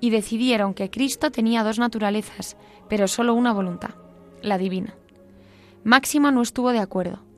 [0.00, 2.56] y decidieron que Cristo tenía dos naturalezas,
[2.88, 3.94] pero solo una voluntad,
[4.42, 4.94] la divina.
[5.84, 7.29] Máximo no estuvo de acuerdo.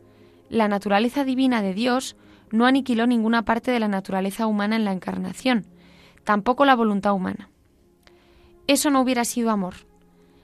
[0.53, 2.15] La naturaleza divina de Dios
[2.51, 5.65] no aniquiló ninguna parte de la naturaleza humana en la encarnación,
[6.25, 7.49] tampoco la voluntad humana.
[8.67, 9.77] Eso no hubiera sido amor.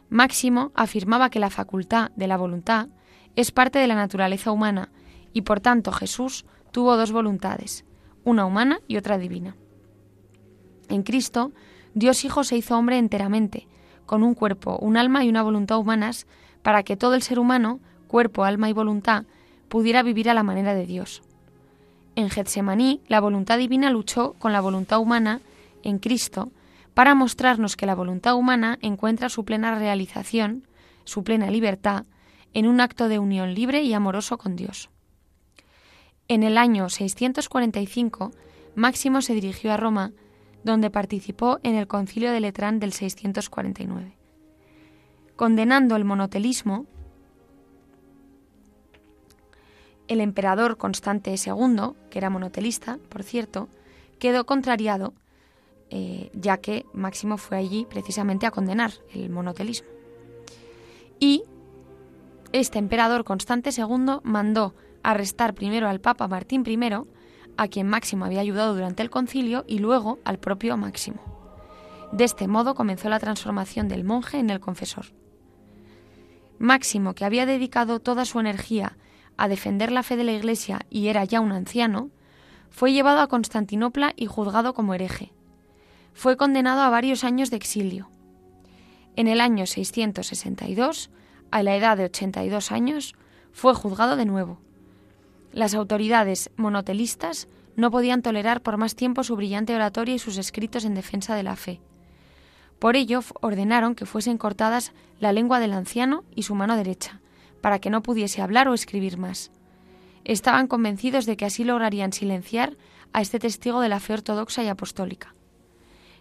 [0.09, 2.88] Máximo afirmaba que la facultad de la voluntad
[3.37, 4.90] es parte de la naturaleza humana
[5.35, 7.85] y por tanto Jesús tuvo dos voluntades,
[8.25, 9.57] una humana y otra divina.
[10.88, 11.53] En Cristo,
[11.92, 13.68] Dios Hijo se hizo hombre enteramente,
[14.07, 16.27] con un cuerpo, un alma y una voluntad humanas,
[16.62, 19.27] para que todo el ser humano, cuerpo, alma y voluntad,
[19.69, 21.23] pudiera vivir a la manera de Dios.
[22.17, 25.41] En Getsemaní, la voluntad divina luchó con la voluntad humana
[25.83, 26.51] en Cristo
[26.95, 30.67] para mostrarnos que la voluntad humana encuentra su plena realización,
[31.05, 32.07] su plena libertad,
[32.55, 34.91] en un acto de unión libre y amoroso con Dios.
[36.27, 38.33] En el año 645,
[38.75, 40.13] Máximo se dirigió a Roma,
[40.65, 44.17] donde participó en el concilio de Letrán del 649.
[45.37, 46.87] Condenando el monotelismo,
[50.09, 53.68] el emperador Constante II, que era monotelista, por cierto,
[54.18, 55.12] quedó contrariado,
[55.90, 59.88] eh, ya que Máximo fue allí precisamente a condenar el monotelismo.
[61.21, 61.44] Y
[62.53, 66.79] este emperador Constante II mandó arrestar primero al Papa Martín I,
[67.57, 71.21] a quien Máximo había ayudado durante el concilio, y luego al propio Máximo.
[72.12, 75.07] De este modo comenzó la transformación del monje en el confesor.
[76.59, 78.97] Máximo, que había dedicado toda su energía
[79.38, 82.11] a defender la fe de la Iglesia y era ya un anciano,
[82.68, 85.33] fue llevado a Constantinopla y juzgado como hereje.
[86.12, 88.11] Fue condenado a varios años de exilio.
[89.16, 91.11] En el año 662,
[91.51, 93.14] a la edad de 82 años,
[93.53, 94.61] fue juzgado de nuevo
[95.53, 100.85] las autoridades monotelistas no podían tolerar por más tiempo su brillante oratoria y sus escritos
[100.85, 101.81] en defensa de la fe.
[102.79, 107.20] Por ello ordenaron que fuesen cortadas la lengua del anciano y su mano derecha,
[107.61, 109.51] para que no pudiese hablar o escribir más.
[110.25, 112.77] Estaban convencidos de que así lograrían silenciar
[113.12, 115.35] a este testigo de la fe ortodoxa y apostólica.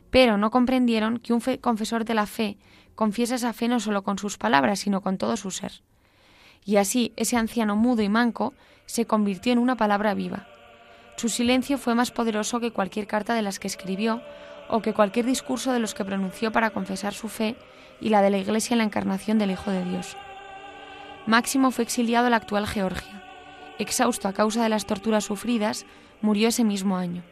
[0.09, 2.57] Pero no comprendieron que un confesor de la fe
[2.95, 5.83] confiesa esa fe no solo con sus palabras, sino con todo su ser.
[6.65, 8.53] Y así ese anciano mudo y manco
[8.85, 10.47] se convirtió en una palabra viva.
[11.17, 14.21] Su silencio fue más poderoso que cualquier carta de las que escribió
[14.69, 17.55] o que cualquier discurso de los que pronunció para confesar su fe
[17.99, 20.15] y la de la Iglesia en la encarnación del Hijo de Dios.
[21.27, 23.21] Máximo fue exiliado a la actual Georgia.
[23.79, 25.85] Exhausto a causa de las torturas sufridas,
[26.21, 27.23] murió ese mismo año.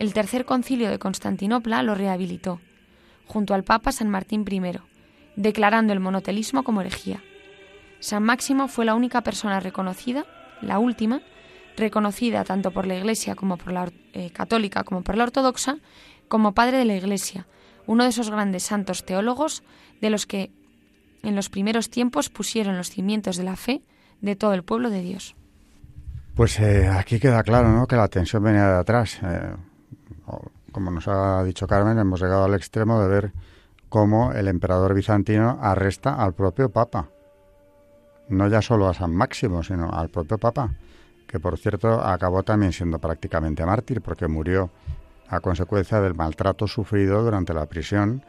[0.00, 2.60] El tercer concilio de Constantinopla lo rehabilitó,
[3.26, 4.80] junto al Papa San Martín I,
[5.36, 7.22] declarando el monotelismo como herejía.
[8.00, 10.26] San Máximo fue la única persona reconocida
[10.60, 11.22] la última,
[11.76, 15.78] reconocida tanto por la Iglesia como por la eh, católica como por la ortodoxa,
[16.26, 17.46] como padre de la Iglesia,
[17.86, 19.62] uno de esos grandes santos teólogos
[20.00, 20.50] de los que
[21.22, 23.82] en los primeros tiempos pusieron los cimientos de la fe
[24.20, 25.34] de todo el pueblo de Dios.
[26.34, 27.86] Pues eh, aquí queda claro ¿no?
[27.86, 29.18] que la tensión venía de atrás.
[29.22, 29.54] Eh,
[30.72, 33.32] como nos ha dicho Carmen, hemos llegado al extremo de ver
[33.88, 37.08] cómo el emperador bizantino arresta al propio Papa
[38.28, 40.70] no ya solo a San Máximo, sino al propio Papa,
[41.26, 44.70] que por cierto acabó también siendo prácticamente mártir porque murió
[45.28, 48.24] a consecuencia del maltrato sufrido durante la prisión.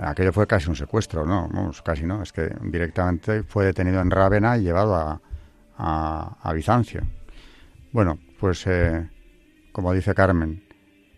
[0.00, 1.50] Aquello fue casi un secuestro, no,
[1.84, 5.20] casi no, es que directamente fue detenido en Rávena y llevado
[5.76, 7.02] a, Bizancio.
[7.92, 9.08] Bueno, pues eh,
[9.72, 10.64] como dice Carmen,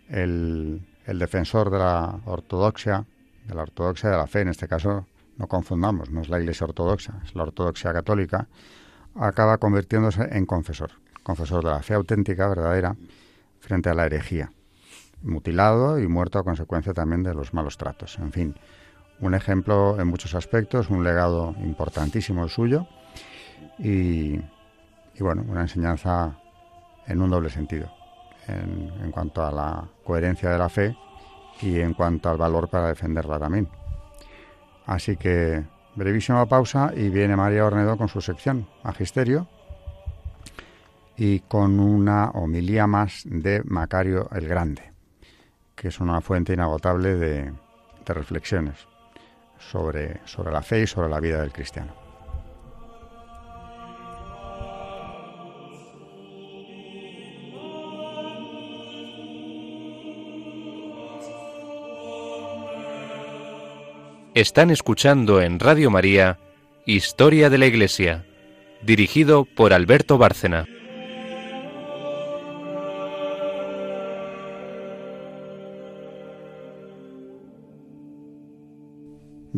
[0.09, 3.05] el, el defensor de la ortodoxia,
[3.45, 5.05] de la ortodoxia de la fe, en este caso
[5.37, 8.47] no confundamos, no es la Iglesia ortodoxa, es la ortodoxia católica,
[9.15, 10.91] acaba convirtiéndose en confesor,
[11.23, 12.95] confesor de la fe auténtica, verdadera,
[13.59, 14.51] frente a la herejía.
[15.27, 18.17] Mutilado y muerto a consecuencia también de los malos tratos.
[18.19, 18.55] En fin,
[19.19, 22.87] un ejemplo en muchos aspectos, un legado importantísimo el suyo
[23.79, 24.39] y,
[25.19, 26.37] bueno, una enseñanza
[27.07, 27.91] en un doble sentido,
[28.47, 30.95] en, cuanto a la coherencia de la fe
[31.61, 33.67] y en cuanto al valor para defenderla también.
[34.85, 35.63] Así que
[35.95, 39.47] brevísima pausa y viene María Ornedo con su sección Magisterio
[41.17, 44.93] y con una homilía más de Macario el Grande,
[45.77, 47.53] que es una fuente inagotable de,
[48.05, 48.87] reflexiones
[49.59, 51.93] sobre, sobre la fe y sobre la vida del cristiano.
[64.33, 66.37] Están escuchando en Radio María
[66.85, 68.23] Historia de la Iglesia,
[68.83, 70.67] dirigido por Alberto Bárcena.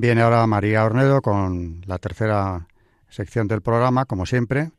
[0.02, 2.70] Viene ahora María Ornedo con la tercera
[3.10, 4.72] sección del programa, como siempre,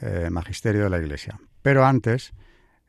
[0.00, 1.40] eh, Magisterio de la Iglesia.
[1.62, 2.32] Pero antes,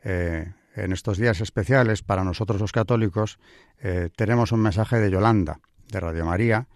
[0.03, 3.39] eh, en estos días especiales para nosotros los católicos,
[3.81, 6.67] eh, tenemos un mensaje de Yolanda, de Radio María,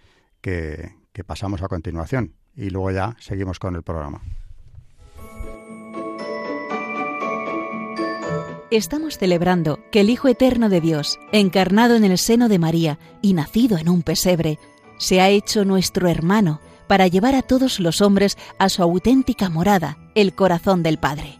[0.42, 2.34] que, que pasamos a continuación.
[2.56, 4.20] Y luego ya seguimos con el programa.
[8.72, 13.34] Estamos celebrando que el Hijo Eterno de Dios, encarnado en el seno de María y
[13.34, 14.58] nacido en un pesebre,
[15.04, 19.98] se ha hecho nuestro hermano para llevar a todos los hombres a su auténtica morada,
[20.16, 21.40] el corazón del Padre.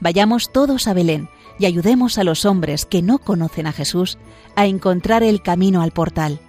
[0.00, 4.18] Vayamos todos a Belén y ayudemos a los hombres que no conocen a Jesús
[4.54, 6.40] a encontrar el camino al portal.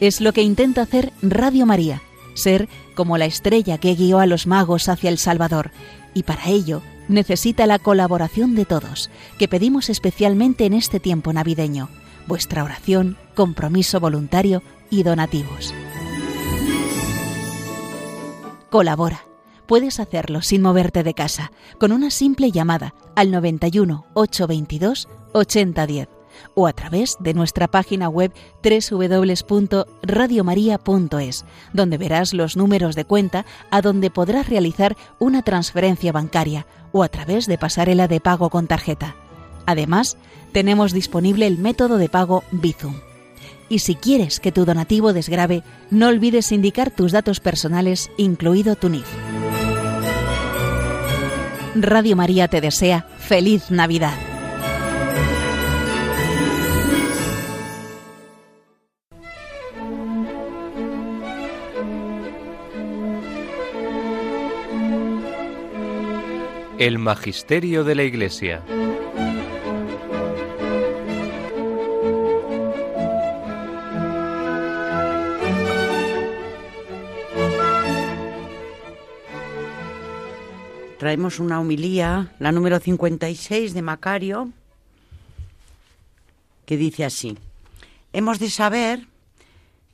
[0.00, 2.00] Es lo que intenta hacer Radio María,
[2.32, 5.72] ser como la estrella que guió a los magos hacia el Salvador,
[6.14, 11.90] y para ello necesita la colaboración de todos, que pedimos especialmente en este tiempo navideño,
[12.26, 15.74] vuestra oración, compromiso voluntario y donativos.
[18.70, 19.26] Colabora.
[19.66, 26.08] Puedes hacerlo sin moverte de casa, con una simple llamada al 91 822 8010
[26.54, 33.82] o a través de nuestra página web www.radiomaria.es, donde verás los números de cuenta a
[33.82, 39.16] donde podrás realizar una transferencia bancaria o a través de pasarela de pago con tarjeta.
[39.66, 40.16] Además,
[40.52, 42.94] tenemos disponible el método de pago Bizum.
[43.68, 48.88] Y si quieres que tu donativo desgrabe, no olvides indicar tus datos personales, incluido tu
[48.88, 49.06] NIF.
[51.74, 54.14] Radio María te desea feliz Navidad.
[66.78, 68.62] El Magisterio de la Iglesia.
[80.98, 84.50] Traemos una humilía, la número 56 de Macario,
[86.66, 87.38] que dice así,
[88.12, 89.06] hemos de saber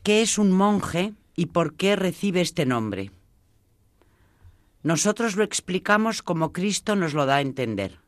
[0.03, 3.11] qué es un monje y por qué recibe este nombre.
[4.83, 7.99] Nosotros lo explicamos como Cristo nos lo da a entender.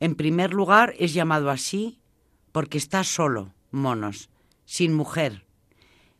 [0.00, 1.98] En primer lugar, es llamado así
[2.50, 4.30] porque está solo, monos,
[4.64, 5.44] sin mujer,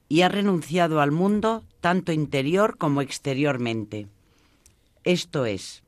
[0.09, 4.09] y ha renunciado al mundo tanto interior como exteriormente.
[5.05, 5.83] Esto es,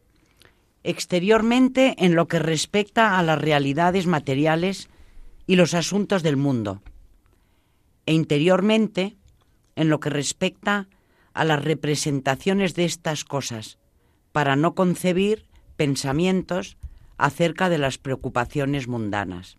[0.85, 4.91] exteriormente en lo que respecta a las realidades materiales
[5.47, 6.83] y los asuntos del mundo,
[8.07, 9.17] e interiormente
[9.77, 10.87] en lo que respecta
[11.33, 13.79] a las representaciones de estas cosas,
[14.31, 16.77] para no concebir pensamientos
[17.17, 19.57] acerca de las preocupaciones mundanas.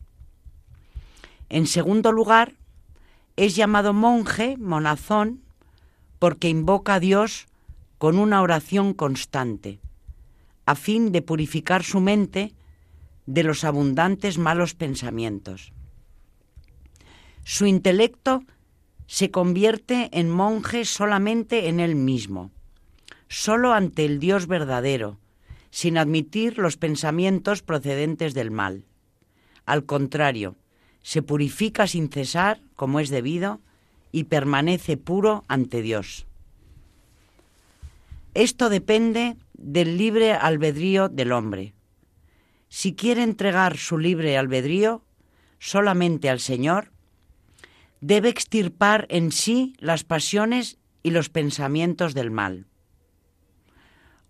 [1.49, 2.53] En segundo lugar,
[3.36, 5.41] es llamado monje, monazón,
[6.19, 7.47] porque invoca a Dios
[7.97, 9.80] con una oración constante
[10.66, 12.53] a fin de purificar su mente
[13.26, 15.74] de los abundantes malos pensamientos.
[17.43, 18.43] Su intelecto
[19.07, 22.51] se convierte en monje solamente en él mismo,
[23.28, 25.20] solo ante el Dios verdadero,
[25.70, 28.86] sin admitir los pensamientos procedentes del mal.
[29.66, 30.55] Al contrario,
[31.01, 33.59] se purifica sin cesar, como es debido,
[34.11, 36.26] y permanece puro ante Dios.
[38.34, 41.73] Esto depende del libre albedrío del hombre.
[42.69, 45.03] Si quiere entregar su libre albedrío
[45.59, 46.91] solamente al Señor,
[48.01, 52.65] debe extirpar en sí las pasiones y los pensamientos del mal.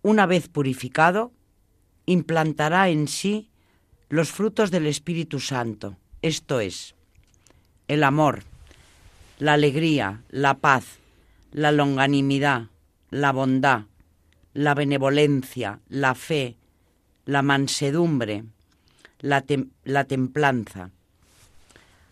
[0.01, 1.31] Una vez purificado,
[2.05, 3.49] implantará en sí
[4.09, 6.95] los frutos del Espíritu Santo, esto es,
[7.87, 8.43] el amor,
[9.39, 10.99] la alegría, la paz,
[11.51, 12.67] la longanimidad,
[13.09, 13.85] la bondad,
[14.55, 16.55] la benevolencia, la fe,
[17.25, 18.45] la mansedumbre,
[19.19, 19.43] la,
[19.83, 20.91] la templanza.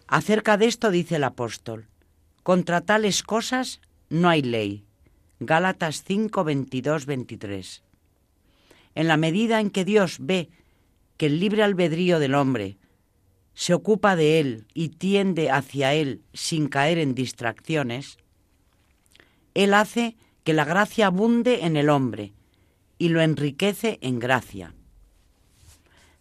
[0.08, 1.88] Acerca de esto dice el apóstol,
[2.44, 3.80] contra tales cosas
[4.10, 4.84] no hay ley.
[5.40, 7.82] Gálatas 5, 22, 23.
[8.96, 10.50] En la medida en que Dios ve
[11.16, 12.78] que el libre albedrío del hombre
[13.54, 18.18] se ocupa de él y tiende hacia él sin caer en distracciones,
[19.54, 22.34] Él hace que la gracia abunde en el hombre
[22.98, 24.74] y lo enriquece en gracia.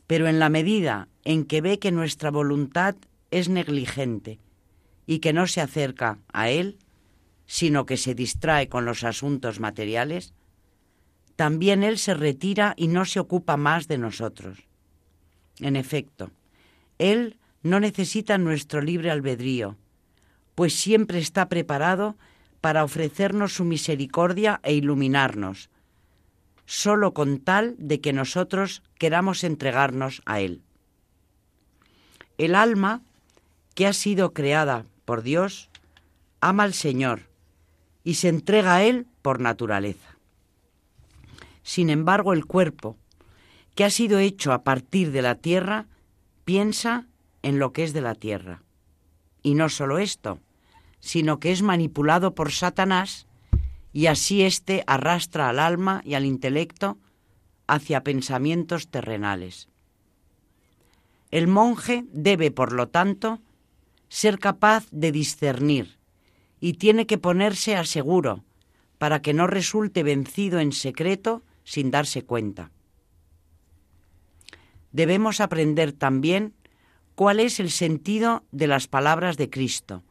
[0.07, 2.97] Pero en la medida en que ve que nuestra voluntad
[3.31, 4.39] es negligente
[5.07, 6.79] y que no se acerca a Él,
[7.47, 10.35] sino que se distrae con los asuntos materiales,
[11.37, 14.59] también Él se retira y no se ocupa más de nosotros.
[15.59, 16.31] En efecto,
[16.99, 19.77] Él no necesita nuestro libre albedrío,
[20.55, 22.17] pues siempre está preparado
[22.63, 25.69] para ofrecernos su misericordia e iluminarnos,
[26.65, 30.63] solo con tal de que nosotros queramos entregarnos a Él.
[32.39, 33.03] El alma,
[33.75, 35.71] que ha sido creada por Dios,
[36.41, 37.29] ama al Señor
[38.05, 40.17] y se entrega a Él por naturaleza.
[41.65, 42.97] Sin embargo, el cuerpo,
[43.75, 45.87] que ha sido hecho a partir de la tierra,
[46.45, 47.07] piensa
[47.43, 48.63] en lo que es de la tierra.
[49.43, 50.39] Y no solo esto,
[51.03, 53.27] sino que es manipulado por Satanás
[53.93, 56.97] y así éste arrastra al alma y al intelecto
[57.67, 59.69] hacia pensamientos terrenales.
[61.31, 63.41] El monje debe, por lo tanto,
[64.09, 65.99] ser capaz de discernir
[66.61, 68.45] y tiene que ponerse a seguro
[68.99, 72.71] para que no resulte vencido en secreto sin darse cuenta.
[74.93, 76.55] Debemos aprender también
[77.17, 80.05] cuál es el sentido de las palabras de Cristo,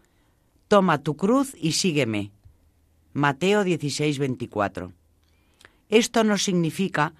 [0.72, 2.32] Toma tu cruz y sígueme.
[3.12, 4.94] Mateo 16, 24.
[5.90, 7.14] Esto no significa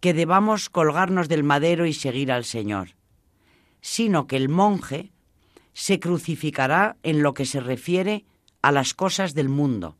[0.00, 2.96] que debamos colgarnos del madero y seguir al Señor,
[3.80, 5.12] sino que el monje
[5.74, 8.24] se crucificará en lo que se refiere
[8.62, 9.96] a las cosas del mundo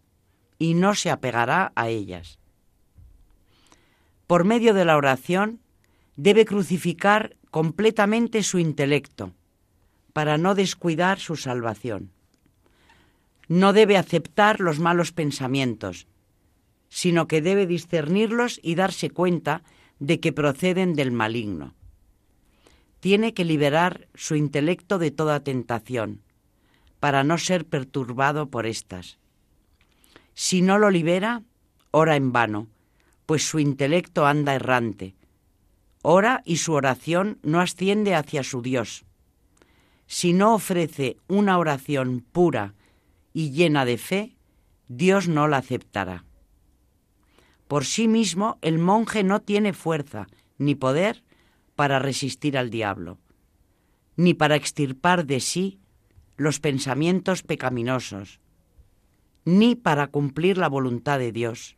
[0.58, 2.40] y no se apegará a ellas.
[4.26, 5.60] Por medio de la oración
[6.16, 9.34] debe crucificar completamente su intelecto
[10.12, 12.10] para no descuidar su salvación
[13.48, 16.06] no debe aceptar los malos pensamientos,
[16.88, 19.62] sino que debe discernirlos y darse cuenta
[19.98, 21.74] de que proceden del maligno.
[23.00, 26.22] Tiene que liberar su intelecto de toda tentación,
[27.00, 29.18] para no ser perturbado por éstas.
[30.34, 31.42] Si no lo libera,
[31.90, 32.68] ora en vano,
[33.26, 35.14] pues su intelecto anda errante.
[36.02, 39.04] Ora y su oración no asciende hacia su Dios.
[40.06, 42.74] Si no ofrece una oración pura,
[43.38, 44.36] y llena de fe,
[44.88, 46.24] Dios no la aceptará.
[47.68, 50.26] Por sí mismo el monje no tiene fuerza
[50.56, 51.22] ni poder
[51.76, 53.20] para resistir al diablo,
[54.16, 55.78] ni para extirpar de sí
[56.36, 58.40] los pensamientos pecaminosos,
[59.44, 61.76] ni para cumplir la voluntad de Dios,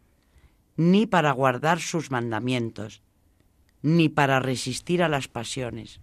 [0.79, 3.03] ni para guardar sus mandamientos,
[3.83, 6.01] ni para resistir a las pasiones,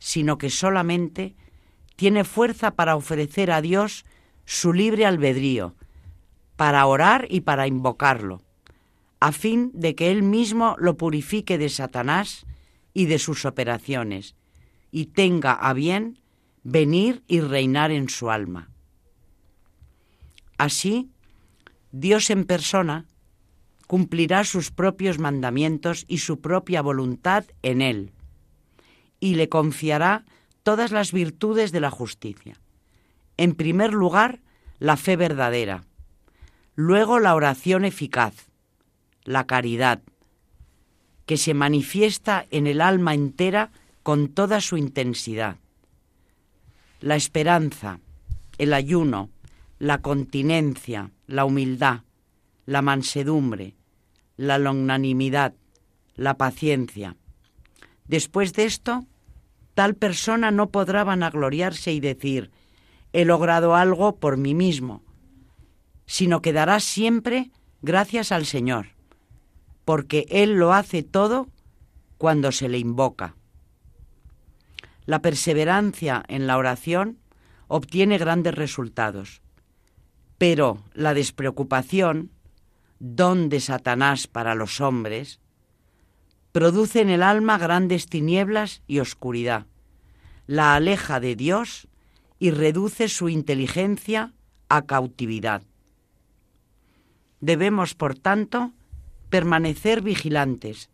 [0.00, 1.36] sino que solamente
[2.00, 4.06] tiene fuerza para ofrecer a Dios
[4.46, 5.74] su libre albedrío,
[6.56, 8.40] para orar y para invocarlo,
[9.20, 12.46] a fin de que Él mismo lo purifique de Satanás
[12.94, 14.34] y de sus operaciones,
[14.90, 16.18] y tenga a bien
[16.62, 18.70] venir y reinar en su alma.
[20.56, 21.10] Así,
[21.92, 23.08] Dios en persona
[23.86, 28.12] cumplirá sus propios mandamientos y su propia voluntad en él,
[29.20, 30.24] y le confiará
[30.62, 32.60] todas las virtudes de la justicia.
[33.36, 34.40] En primer lugar,
[34.78, 35.84] la fe verdadera,
[36.74, 38.48] luego la oración eficaz,
[39.24, 40.02] la caridad,
[41.26, 43.70] que se manifiesta en el alma entera
[44.02, 45.56] con toda su intensidad,
[47.00, 48.00] la esperanza,
[48.58, 49.30] el ayuno,
[49.78, 52.00] la continencia, la humildad,
[52.66, 53.74] la mansedumbre,
[54.36, 55.54] la longanimidad,
[56.16, 57.16] la paciencia.
[58.06, 59.06] Después de esto,
[59.80, 62.50] tal persona no podrá vanagloriarse y decir,
[63.14, 65.02] he logrado algo por mí mismo,
[66.04, 67.50] sino que dará siempre
[67.80, 68.88] gracias al Señor,
[69.86, 71.48] porque Él lo hace todo
[72.18, 73.36] cuando se le invoca.
[75.06, 77.16] La perseverancia en la oración
[77.66, 79.40] obtiene grandes resultados,
[80.36, 82.32] pero la despreocupación,
[82.98, 85.39] don de Satanás para los hombres,
[86.52, 89.66] produce en el alma grandes tinieblas y oscuridad,
[90.46, 91.88] la aleja de Dios
[92.38, 94.32] y reduce su inteligencia
[94.68, 95.62] a cautividad.
[97.40, 98.72] Debemos, por tanto,
[99.28, 100.90] permanecer vigilantes,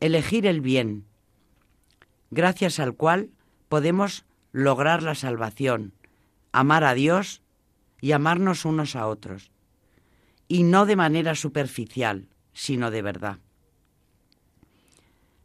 [0.00, 1.04] elegir el bien,
[2.30, 3.30] gracias al cual
[3.68, 5.92] podemos lograr la salvación,
[6.52, 7.42] amar a Dios
[8.00, 9.50] y amarnos unos a otros,
[10.48, 13.38] y no de manera superficial, sino de verdad.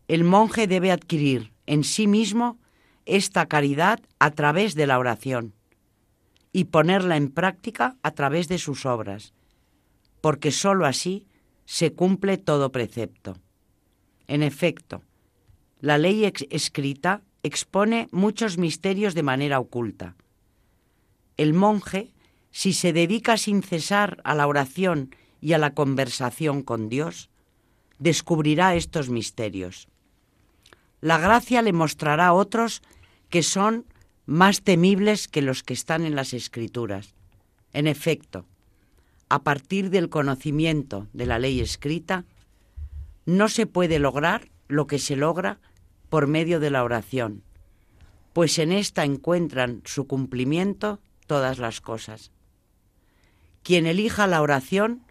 [0.09, 2.57] El monje debe adquirir en sí mismo
[3.05, 5.53] esta caridad a través de la oración
[6.51, 9.35] y ponerla en práctica a través de sus obras,
[10.19, 11.27] porque sólo así
[11.65, 13.37] se cumple todo precepto.
[14.25, 15.03] En efecto,
[15.79, 20.15] la ley escrita expone muchos misterios de manera oculta.
[21.37, 22.15] El monje,
[22.49, 27.29] si se dedica sin cesar a la oración y a la conversación con Dios,
[27.99, 29.87] descubrirá estos misterios.
[31.01, 32.81] La gracia le mostrará otros
[33.29, 33.85] que son
[34.25, 37.15] más temibles que los que están en las escrituras.
[37.73, 38.45] En efecto,
[39.29, 42.25] a partir del conocimiento de la ley escrita,
[43.25, 45.59] no se puede lograr lo que se logra
[46.09, 47.43] por medio de la oración,
[48.33, 52.31] pues en ésta encuentran su cumplimiento todas las cosas.
[53.63, 55.03] Quien elija la oración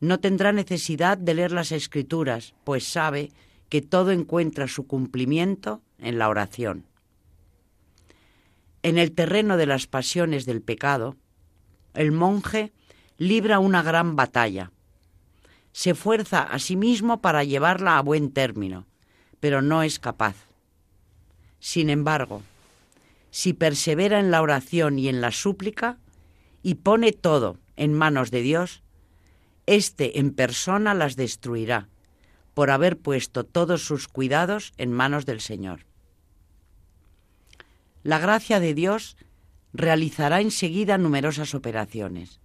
[0.00, 3.30] no tendrá necesidad de leer las escrituras, pues sabe
[3.80, 6.84] todo encuentra su cumplimiento en la oración.
[8.82, 11.16] En el terreno de las pasiones del pecado,
[11.94, 12.72] el monje
[13.16, 14.72] libra una gran batalla.
[15.72, 18.86] Se fuerza a sí mismo para llevarla a buen término,
[19.38, 20.34] pero no es capaz.
[21.60, 22.42] Sin embargo,
[23.30, 25.98] si persevera en la oración y en la súplica
[26.62, 28.82] y pone todo en manos de Dios,
[29.66, 31.88] éste en persona las destruirá
[32.54, 35.86] por haber puesto todos sus cuidados en manos del Señor.
[38.02, 39.16] La gracia de Dios
[39.72, 42.40] realizará enseguida numerosas operaciones.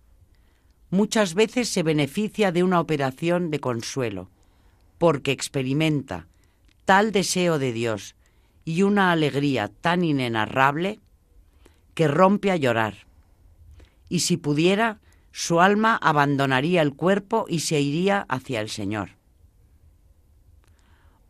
[0.89, 4.29] Muchas veces se beneficia de una operación de consuelo,
[4.97, 6.27] porque experimenta
[6.85, 8.15] tal deseo de Dios
[8.63, 10.99] y una alegría tan inenarrable
[11.93, 13.07] que rompe a llorar.
[14.09, 14.99] Y si pudiera,
[15.31, 19.11] su alma abandonaría el cuerpo y se iría hacia el Señor.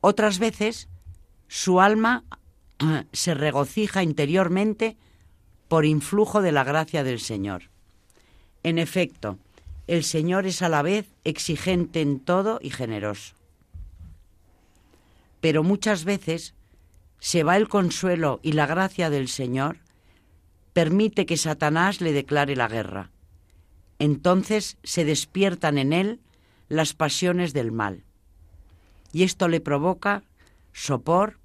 [0.07, 0.87] Otras veces,
[1.47, 2.25] su alma
[3.11, 4.97] se regocija interiormente
[5.67, 7.71] por influjo de la gracia del Señor.
[8.61, 9.39] En efecto,
[9.87, 13.33] el Señor es a la vez exigente en todo y generoso.
[15.41, 16.53] Pero muchas veces
[17.17, 19.79] se va el consuelo y la gracia del Señor,
[20.73, 23.09] permite que Satanás le declare la guerra.
[23.97, 26.19] Entonces se despiertan en él
[26.69, 28.03] las pasiones del mal.
[29.15, 30.23] Y esto le provoca
[30.73, 31.39] sopor,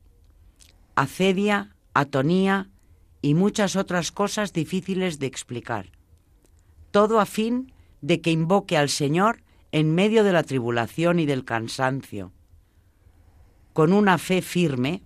[0.97, 2.68] acedia, atonía
[3.23, 5.93] y muchas otras cosas difíciles de explicar.
[6.91, 11.45] Todo a fin de que invoque al Señor en medio de la tribulación y del
[11.45, 12.33] cansancio,
[13.73, 15.05] con una fe firme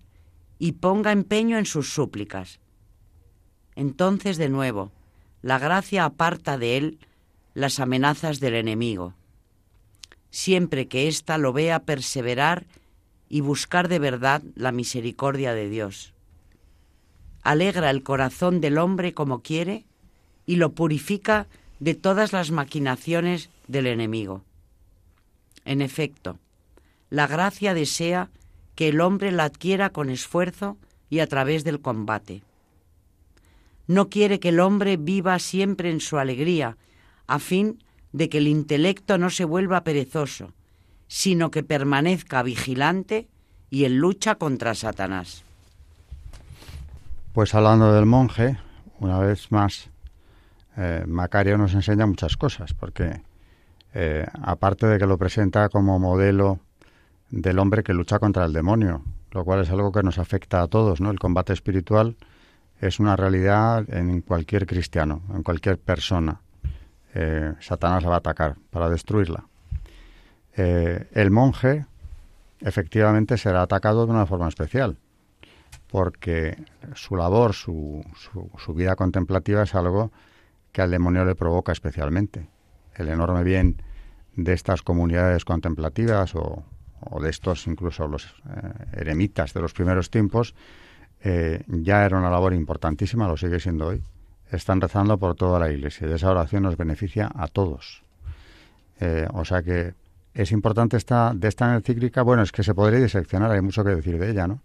[0.59, 2.61] y ponga empeño en sus súplicas.
[3.75, 4.91] Entonces, de nuevo,
[5.43, 6.99] la gracia aparta de él
[7.53, 9.12] las amenazas del enemigo,
[10.35, 12.66] siempre que ésta lo vea perseverar
[13.28, 16.12] y buscar de verdad la misericordia de Dios.
[17.43, 19.85] Alegra el corazón del hombre como quiere
[20.45, 21.47] y lo purifica
[21.78, 24.43] de todas las maquinaciones del enemigo.
[25.64, 26.41] En efecto,
[27.11, 28.28] la gracia desea
[28.74, 30.76] que el hombre la adquiera con esfuerzo
[31.11, 32.43] y a través del combate.
[33.87, 36.76] No quiere que el hombre viva siempre en su alegría,
[37.28, 37.78] a fin
[38.15, 40.53] de que el intelecto no se vuelva perezoso,
[41.09, 43.27] sino que permanezca vigilante
[43.71, 45.43] y en lucha contra Satanás.
[47.33, 48.57] Pues hablando del monje,
[49.01, 49.91] una vez más,
[50.77, 53.21] eh, Macario nos enseña muchas cosas, porque
[53.95, 56.61] eh, aparte de que lo presenta como modelo
[57.31, 59.03] del hombre que lucha contra el demonio,
[59.33, 61.11] lo cual es algo que nos afecta a todos, ¿no?
[61.11, 62.15] El combate espiritual
[62.81, 66.43] es una realidad en cualquier cristiano, en cualquier persona.
[67.15, 69.47] Eh, Satanás la va a atacar para destruirla.
[70.57, 71.87] Eh, el monje
[72.61, 74.99] efectivamente será atacado de una forma especial,
[75.89, 78.05] porque su labor, su,
[78.59, 80.11] su vida contemplativa es algo
[80.73, 82.49] que al demonio le provoca especialmente.
[82.97, 83.81] El enorme bien
[84.35, 86.65] de estas comunidades contemplativas o,
[87.21, 90.55] de estos incluso los eh, eremitas de los primeros tiempos,
[91.67, 94.03] ya era una labor importantísima, lo sigue siendo hoy.
[94.55, 98.02] Están rezando por toda la Iglesia y esa oración nos beneficia a todos.
[99.00, 99.94] Eh, o sea que
[100.32, 103.90] es importante esta, de esta encíclica, bueno, es que se podría diseccionar, hay mucho que
[103.94, 104.62] decir de ella, ¿no?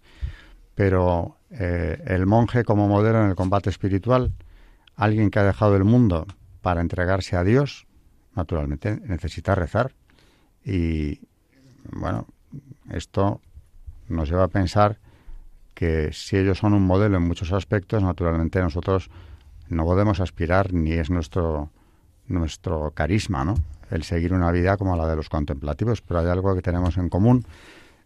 [0.75, 4.31] Pero eh, el monje como modelo en el combate espiritual,
[4.95, 6.25] alguien que ha dejado el mundo
[6.61, 7.87] para entregarse a Dios,
[8.35, 9.93] naturalmente necesita rezar.
[10.63, 11.19] Y
[11.91, 12.27] bueno,
[12.91, 13.41] esto
[14.07, 14.97] nos lleva a pensar
[15.73, 19.09] que si ellos son un modelo en muchos aspectos, naturalmente nosotros
[19.70, 21.72] no podemos aspirar ni es nuestro
[22.30, 23.55] nuestro carisma, ¿no?
[23.89, 27.09] El seguir una vida como la de los contemplativos, pero hay algo que tenemos en
[27.09, 27.45] común,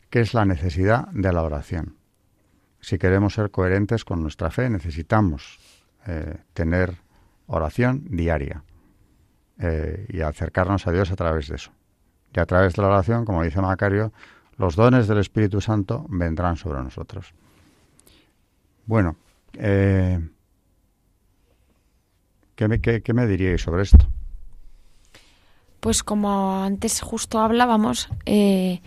[0.10, 1.98] que es la necesidad de la oración.
[2.80, 5.60] Si queremos ser coherentes con nuestra fe, necesitamos
[6.08, 6.96] eh, tener
[7.48, 8.64] oración diaria
[9.60, 11.72] eh, y acercarnos a Dios a través de eso.
[12.34, 14.12] Y a través de la oración, como dice Macario,
[14.58, 17.34] los dones del Espíritu Santo vendrán sobre nosotros.
[18.86, 19.18] Bueno,
[19.54, 20.20] eh,
[22.56, 24.08] ¿qué, me, qué, me diríais sobre esto?
[25.80, 28.82] Pues como antes justo hablábamos, eh,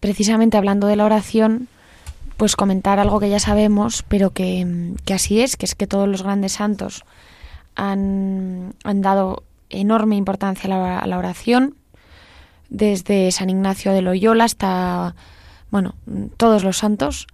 [0.00, 1.68] precisamente hablando de la oración,
[2.36, 4.66] pues comentar algo que ya sabemos, pero que,
[5.14, 7.04] así es, que es que todos los grandes santos
[7.76, 11.76] han, dado enorme importancia a la, oración,
[12.68, 15.14] desde San Ignacio de Loyola hasta,
[15.70, 15.94] bueno,
[16.36, 17.28] todos los santos.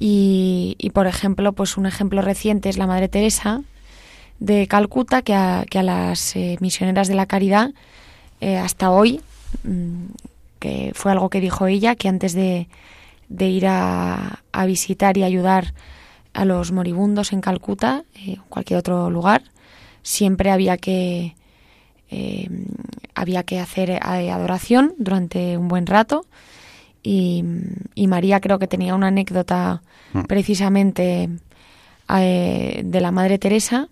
[0.00, 3.62] Y, por ejemplo, pues un ejemplo reciente es la Madre Teresa
[4.40, 7.72] de Calcuta, que a, que a las eh, misioneras de la caridad,
[8.40, 9.20] eh, hasta hoy,
[9.64, 10.06] mm,
[10.58, 12.68] que fue algo que dijo ella, que antes de,
[13.28, 15.74] de ir a, a, visitar y ayudar
[16.34, 19.42] a los moribundos en Calcuta, eh, o cualquier otro lugar,
[20.02, 21.34] siempre había que,
[23.14, 26.24] había que hacer adoración durante un buen rato.
[27.02, 27.44] Y,
[27.96, 29.82] María creo que tenía una anécdota
[30.14, 30.22] mm.
[30.22, 31.28] precisamente
[32.08, 33.88] de la Madre Teresa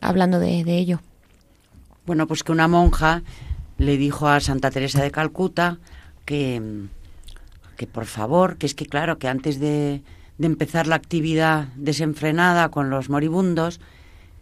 [0.00, 1.00] hablando de, de ello.
[2.06, 3.22] Bueno, pues que una monja
[3.78, 5.78] le dijo a Santa Teresa de Calcuta
[6.26, 6.60] que,
[7.76, 10.02] que por favor, que es que claro, que antes de,
[10.38, 13.80] empezar la actividad desenfrenada con los moribundos,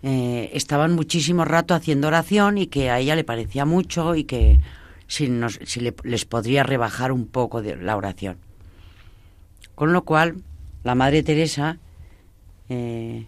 [0.02, 4.58] eh, estaban muchísimo rato haciendo oración y que a ella le parecía mucho y que
[5.06, 5.30] si,
[5.64, 8.38] si les podría rebajar un poco de la oración.
[9.76, 10.42] Con lo cual,
[10.82, 11.78] la Madre Teresa
[12.68, 13.26] eh,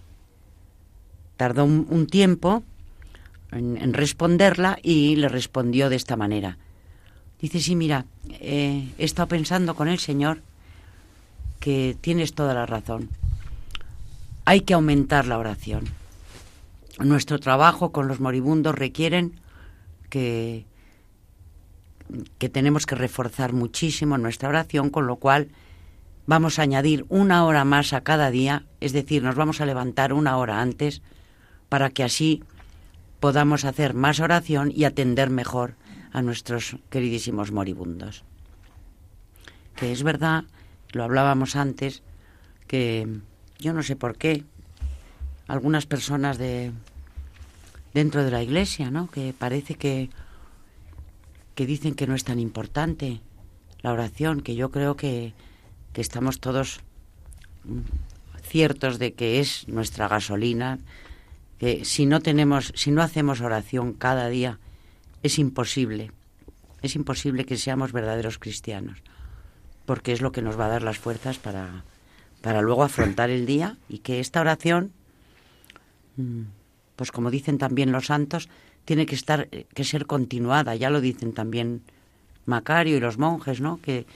[1.40, 2.64] tardó un tiempo
[3.50, 6.58] en, responderla y le respondió de esta manera.
[7.40, 10.42] Dice, sí, mira, eh, he estado pensando con el Señor
[11.58, 13.08] que tienes toda la razón.
[14.44, 15.84] Hay que aumentar la oración.
[16.98, 19.40] Nuestro trabajo con los moribundos requieren
[20.10, 20.66] que,
[22.36, 25.48] que tenemos que reforzar muchísimo nuestra oración, con lo cual
[26.26, 30.12] vamos a añadir una hora más a cada día, es decir, nos vamos a levantar
[30.12, 31.00] una hora antes
[31.70, 32.42] para que así
[33.20, 35.76] podamos hacer más oración y atender mejor
[36.12, 38.24] a nuestros queridísimos moribundos.
[39.76, 40.44] Que es verdad,
[40.92, 42.02] lo hablábamos antes,
[42.66, 43.08] que
[43.58, 44.44] yo no sé por qué
[45.48, 46.72] algunas personas de
[47.94, 49.10] dentro de la iglesia, ¿no?
[49.10, 50.10] Que parece que
[51.60, 53.20] que dicen que no es tan importante
[53.82, 55.34] la oración, que yo creo que,
[55.92, 56.80] que estamos todos
[58.42, 60.78] ciertos de que es nuestra gasolina,
[61.60, 64.58] que si no tenemos, si no hacemos oración cada día,
[65.22, 66.10] es imposible,
[66.80, 69.02] es imposible que seamos verdaderos cristianos,
[69.84, 71.84] porque es lo que nos va a dar las fuerzas para,
[72.40, 74.92] para luego afrontar el día y que esta oración,
[76.16, 76.44] mm,
[76.96, 78.48] pues como dicen también los santos,
[78.86, 81.82] tiene que estar, que ser continuada, ya lo dicen también
[82.46, 83.82] Macario y los monjes, ¿no?
[83.82, 84.06] Que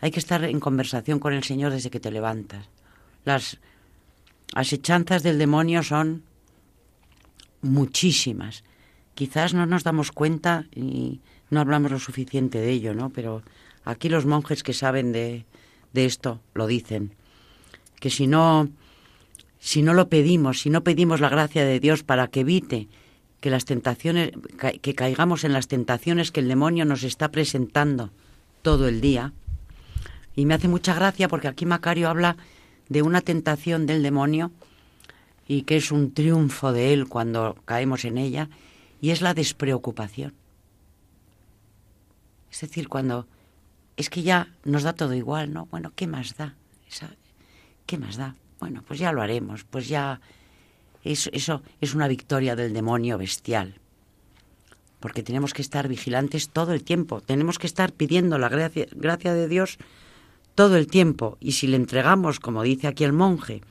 [0.00, 2.66] hay que estar en conversación con el Señor desde que te levantas.
[3.26, 3.58] Las
[4.54, 6.22] asechanzas del demonio son
[7.62, 8.64] muchísimas.
[9.14, 13.10] Quizás no nos damos cuenta y no hablamos lo suficiente de ello, ¿no?
[13.10, 13.42] Pero
[13.84, 15.44] aquí los monjes que saben de,
[15.92, 17.14] de esto lo dicen.
[17.98, 18.68] Que si no,
[19.58, 22.88] si no lo pedimos, si no pedimos la gracia de Dios para que evite
[23.40, 24.32] que las tentaciones,
[24.82, 28.10] que caigamos en las tentaciones que el demonio nos está presentando
[28.62, 29.32] todo el día.
[30.34, 32.36] Y me hace mucha gracia porque aquí Macario habla
[32.88, 34.50] de una tentación del demonio
[35.48, 38.50] y que es un triunfo de Él cuando caemos en ella,
[39.00, 40.34] y es la despreocupación.
[42.52, 43.26] Es decir, cuando
[43.96, 45.66] es que ya nos da todo igual, ¿no?
[45.66, 46.54] Bueno, ¿qué más da?
[47.86, 48.36] ¿Qué más da?
[48.60, 50.20] Bueno, pues ya lo haremos, pues ya
[51.02, 53.80] eso, eso es una victoria del demonio bestial.
[55.00, 59.32] Porque tenemos que estar vigilantes todo el tiempo, tenemos que estar pidiendo la gracia, gracia
[59.32, 59.78] de Dios
[60.54, 61.38] todo el tiempo.
[61.40, 63.62] Y si le entregamos, como dice aquí el monje,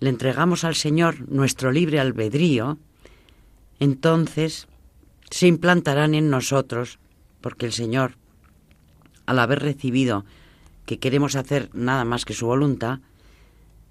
[0.00, 2.78] le entregamos al Señor nuestro libre albedrío,
[3.80, 4.68] entonces
[5.30, 6.98] se implantarán en nosotros,
[7.40, 8.14] porque el Señor,
[9.26, 10.24] al haber recibido
[10.86, 13.00] que queremos hacer nada más que su voluntad,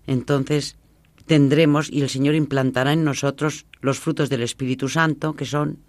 [0.08, 0.78] entonces
[1.26, 5.80] tendremos y el Señor implantará en nosotros los frutos del Espíritu Santo, que son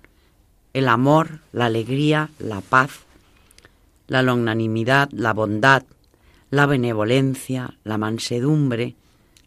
[0.74, 2.90] el amor, la alegría, la paz,
[4.08, 5.84] la longanimidad, la bondad,
[6.50, 8.96] la benevolencia, la mansedumbre,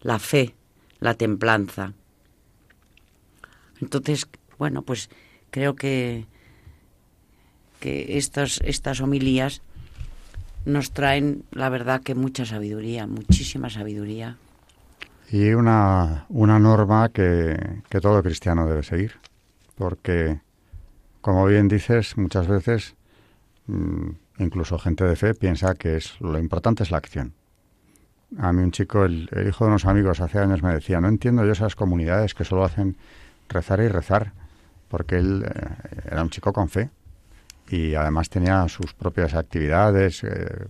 [0.01, 0.55] la fe,
[1.01, 1.93] la templanza.
[3.81, 5.09] Entonces, bueno, pues
[5.49, 6.25] creo que,
[7.81, 9.61] que estas, estas homilías
[10.63, 14.37] nos traen, la verdad, que mucha sabiduría, muchísima sabiduría.
[15.31, 19.13] Y una, una norma que, que todo cristiano debe seguir,
[19.75, 20.39] porque,
[21.21, 22.95] como bien dices, muchas veces
[23.65, 27.33] mm, incluso gente de fe piensa que es lo importante es la acción.
[28.39, 31.45] A mí un chico, el, hijo de unos amigos hace años me decía, no entiendo
[31.45, 32.95] yo esas comunidades que solo hacen
[33.49, 34.31] rezar y rezar,
[34.87, 36.89] porque él eh, era un chico con fe
[37.69, 40.67] y además tenía sus propias actividades eh,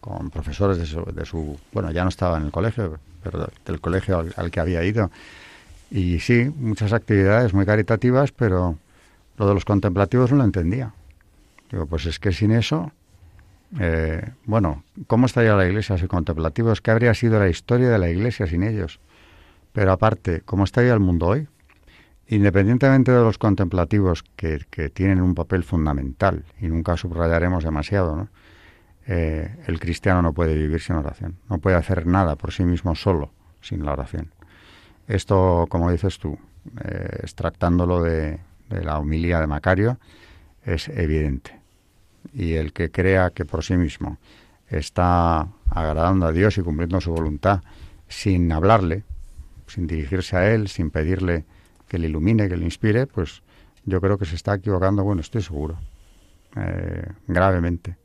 [0.00, 3.80] con profesores de su, de su, bueno, ya no estaba en el colegio, pero del
[3.80, 5.10] colegio al, que había ido.
[5.90, 8.78] Y sí, muchas actividades muy caritativas, pero
[9.36, 10.92] lo de los contemplativos no lo entendía.
[11.70, 12.92] Digo, pues es que sin eso,
[13.78, 16.80] eh, bueno, ¿cómo estaría la iglesia sin contemplativos?
[16.80, 19.00] ¿Qué habría sido la historia de la iglesia sin ellos?
[19.72, 21.48] Pero aparte, ¿cómo estaría el mundo hoy?
[22.28, 24.58] Independientemente de los contemplativos que,
[24.92, 28.28] tienen un papel fundamental, y nunca subrayaremos demasiado.
[29.06, 32.94] Eh, el cristiano no puede vivir sin oración, no puede hacer nada por sí mismo
[32.94, 34.32] solo sin la oración.
[35.06, 36.38] Esto, como dices tú,
[36.84, 38.38] eh, extractándolo de,
[38.68, 39.98] de la humilía de Macario,
[40.64, 41.57] es evidente.
[42.38, 44.16] Y el que crea que por sí mismo
[44.68, 47.62] está agradando a Dios y cumpliendo su voluntad
[48.06, 49.02] sin hablarle,
[49.66, 51.44] sin dirigirse a Él, sin pedirle
[51.88, 53.42] que le ilumine, que le inspire, pues
[53.84, 55.78] yo creo que se está equivocando, bueno, estoy seguro,
[56.54, 57.96] eh, gravemente.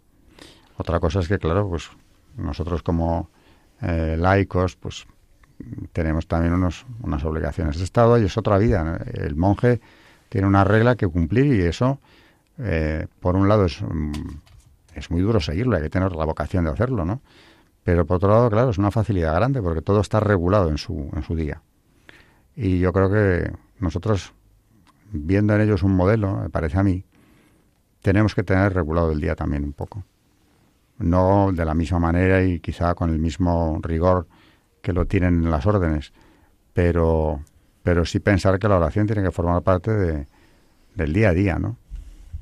[0.77, 1.91] Otra cosa es que, claro, pues
[2.35, 3.29] nosotros como
[3.83, 5.05] eh, laicos, pues
[5.91, 8.99] tenemos también unos, unas obligaciones de Estado y es otra vida.
[9.13, 9.79] El monje
[10.29, 11.99] tiene una regla que cumplir y eso
[12.59, 14.11] eh, por un lado es, mm,
[14.95, 17.21] es muy duro seguirlo, hay que tener la vocación de hacerlo, ¿no?
[17.83, 21.09] Pero por otro lado, claro, es una facilidad grande porque todo está regulado en su,
[21.13, 21.61] en su día.
[22.55, 24.33] Y yo creo que nosotros,
[25.11, 27.03] viendo en ellos un modelo, me parece a mí,
[28.01, 30.05] tenemos que tener regulado el día también un poco.
[30.99, 34.27] No de la misma manera y quizá con el mismo rigor
[34.81, 36.13] que lo tienen las órdenes,
[36.73, 37.41] pero,
[37.81, 40.27] pero sí pensar que la oración tiene que formar parte de,
[40.95, 41.77] del día a día, ¿no?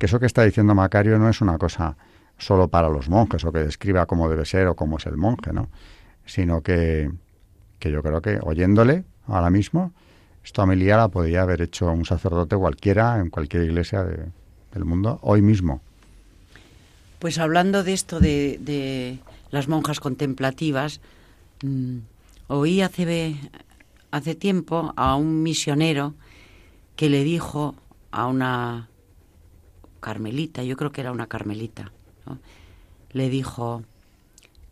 [0.02, 1.96] Que eso que está diciendo Macario no es una cosa
[2.40, 5.54] solo para los monjes o que describa cómo debe ser o cómo es el monje,
[5.54, 5.70] ¿no?
[6.26, 7.12] Sino que,
[7.78, 9.94] que yo creo que oyéndole ahora mismo,
[10.44, 15.44] esta homilía la podría haber hecho un sacerdote cualquiera en cualquier iglesia del mundo hoy
[15.44, 15.82] mismo.
[17.20, 19.20] Pues hablando de esto de, de
[19.52, 21.00] las monjas contemplativas,
[21.62, 21.98] mm,
[22.48, 23.36] oí hace,
[24.10, 26.16] hace tiempo a un misionero
[26.96, 27.76] que le dijo
[28.10, 28.88] a una
[30.02, 31.94] carmelita, yo creo que era una carmelita,
[33.12, 33.84] le dijo,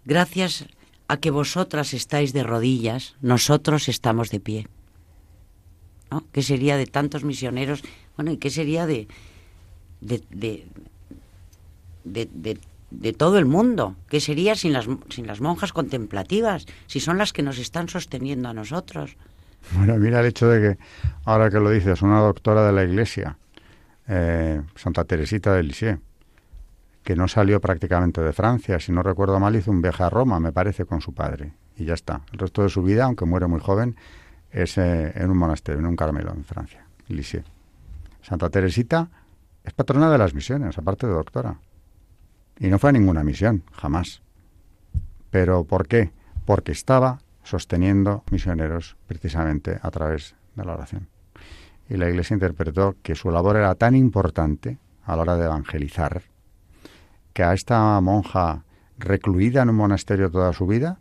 [0.03, 0.65] gracias
[1.07, 4.67] a que vosotras estáis de rodillas, nosotros estamos de pie.
[6.11, 6.25] ¿No?
[6.33, 7.83] ¿Qué sería de tantos misioneros?
[8.17, 9.07] Bueno, ¿y qué sería de,
[10.01, 10.65] de, de,
[12.03, 12.59] de,
[12.91, 13.95] de todo el mundo?
[14.09, 18.49] ¿Qué sería sin las, sin las monjas contemplativas, si son las que nos están sosteniendo
[18.49, 19.17] a nosotros?
[19.73, 20.83] Bueno, mira el hecho de que,
[21.25, 23.37] ahora que lo dices, una doctora de la Iglesia,
[24.09, 26.01] eh, Santa Teresita de Lisieux,
[27.03, 30.39] que no salió prácticamente de Francia, si no recuerdo mal, hizo un viaje a Roma,
[30.39, 31.53] me parece, con su padre.
[31.77, 32.21] Y ya está.
[32.33, 33.95] El resto de su vida, aunque muere muy joven,
[34.51, 37.45] es eh, en un monasterio, en un Carmelo, en Francia, Lisieux.
[38.21, 39.07] Santa Teresita
[39.63, 41.59] es patrona de las misiones, aparte de doctora.
[42.59, 44.21] Y no fue a ninguna misión, jamás.
[45.29, 46.11] ¿Pero por qué?
[46.45, 51.07] Porque estaba sosteniendo misioneros precisamente a través de la oración
[51.89, 56.21] y la Iglesia interpretó que su labor era tan importante a la hora de evangelizar
[57.33, 58.63] que a esta monja
[58.97, 60.99] recluida en un monasterio toda su vida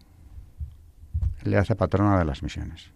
[1.45, 2.91] le hace patrona de las misiones.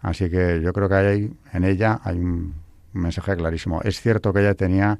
[0.00, 2.54] Así que yo creo que hay, en ella hay un,
[2.92, 3.80] mensaje clarísimo.
[3.82, 4.98] Es cierto que ella tenía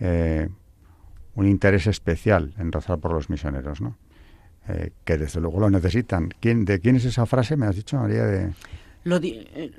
[0.00, 0.48] eh,
[1.34, 3.98] un interés especial en rezar por los misioneros, ¿no?
[4.68, 6.30] Eh, que desde luego lo necesitan.
[6.40, 7.56] ¿Quién, ¿De quién es esa frase?
[7.56, 8.52] Me has dicho, María, de...
[9.04, 9.20] Lo,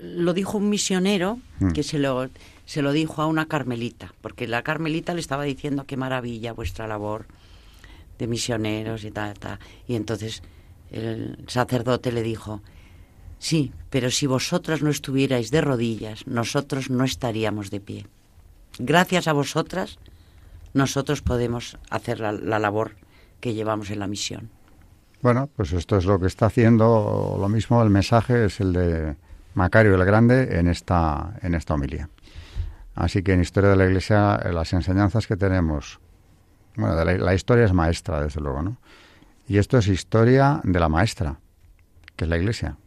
[0.02, 1.72] lo dijo un misionero mm.
[1.72, 2.30] que se lo,
[2.66, 6.88] se lo dijo a una carmelita, porque la carmelita le estaba diciendo qué maravilla vuestra
[6.88, 7.26] labor
[8.18, 9.60] de misioneros y tal, tal.
[9.88, 10.42] Y entonces
[10.92, 12.62] el sacerdote le dijo,
[13.40, 18.08] sí, pero si vosotras no estuvierais de rodillas, nosotros no estaríamos de pie.
[18.78, 20.00] Gracias a vosotras,
[20.74, 22.96] nosotros podemos hacer la, la labor
[23.40, 24.50] que llevamos en la misión.
[25.26, 29.16] Bueno, pues esto es lo que está haciendo lo mismo, el mensaje es el de
[29.56, 32.10] Macario el Grande en esta, en esta homilía.
[32.94, 36.00] Así que en Historia de la Iglesia eh, las enseñanzas que tenemos,
[36.76, 38.78] bueno, la, historia es maestra, desde luego, ¿no?
[39.48, 41.40] Y esto es historia de la maestra,
[42.16, 42.78] que es la Iglesia.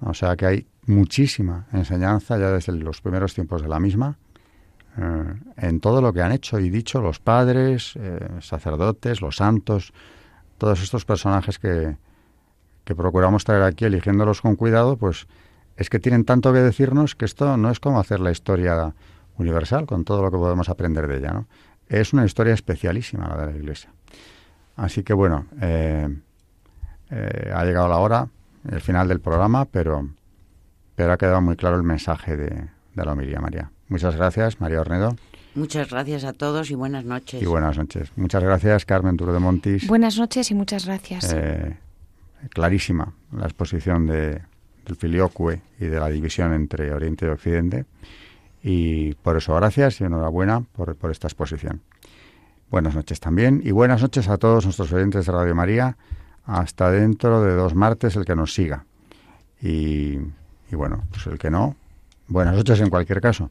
[0.00, 4.18] O sea que hay muchísima enseñanza ya desde los primeros tiempos de la misma,
[4.98, 9.92] eh, en todo lo que han hecho y dicho los padres, eh, sacerdotes, los santos,
[10.60, 11.96] todos estos personajes que,
[12.84, 15.26] que procuramos traer aquí, eligiéndolos con cuidado, pues
[15.76, 18.94] es que tienen tanto que decirnos que esto no es como hacer la historia
[19.38, 21.46] universal, con todo lo que podemos aprender de ella, ¿no?
[21.88, 23.90] Es una historia especialísima la de la Iglesia.
[24.76, 26.08] Así que bueno, eh,
[27.10, 28.28] eh, ha llegado la hora,
[28.70, 30.10] el final del programa, pero,
[30.94, 33.70] pero ha quedado muy claro el mensaje de, de la homilía, María.
[33.88, 35.16] Muchas gracias, María Ornedo.
[35.54, 37.42] Muchas gracias a todos y buenas noches.
[37.42, 38.12] Y buenas noches.
[38.16, 39.86] Muchas gracias, Carmen Turo de Montis.
[39.86, 41.32] Buenas noches y muchas gracias.
[41.32, 41.76] Eh,
[42.50, 44.42] clarísima la exposición de,
[44.86, 47.84] del filioque y de la división entre Oriente y Occidente.
[48.62, 51.80] Y por eso gracias y enhorabuena por, por esta exposición.
[52.70, 55.96] Buenas noches también y buenas noches a todos nuestros oyentes de Radio María.
[56.44, 58.84] Hasta dentro de dos martes el que nos siga.
[59.60, 60.18] Y,
[60.70, 61.76] y bueno, pues el que no,
[62.28, 63.50] buenas noches en cualquier caso.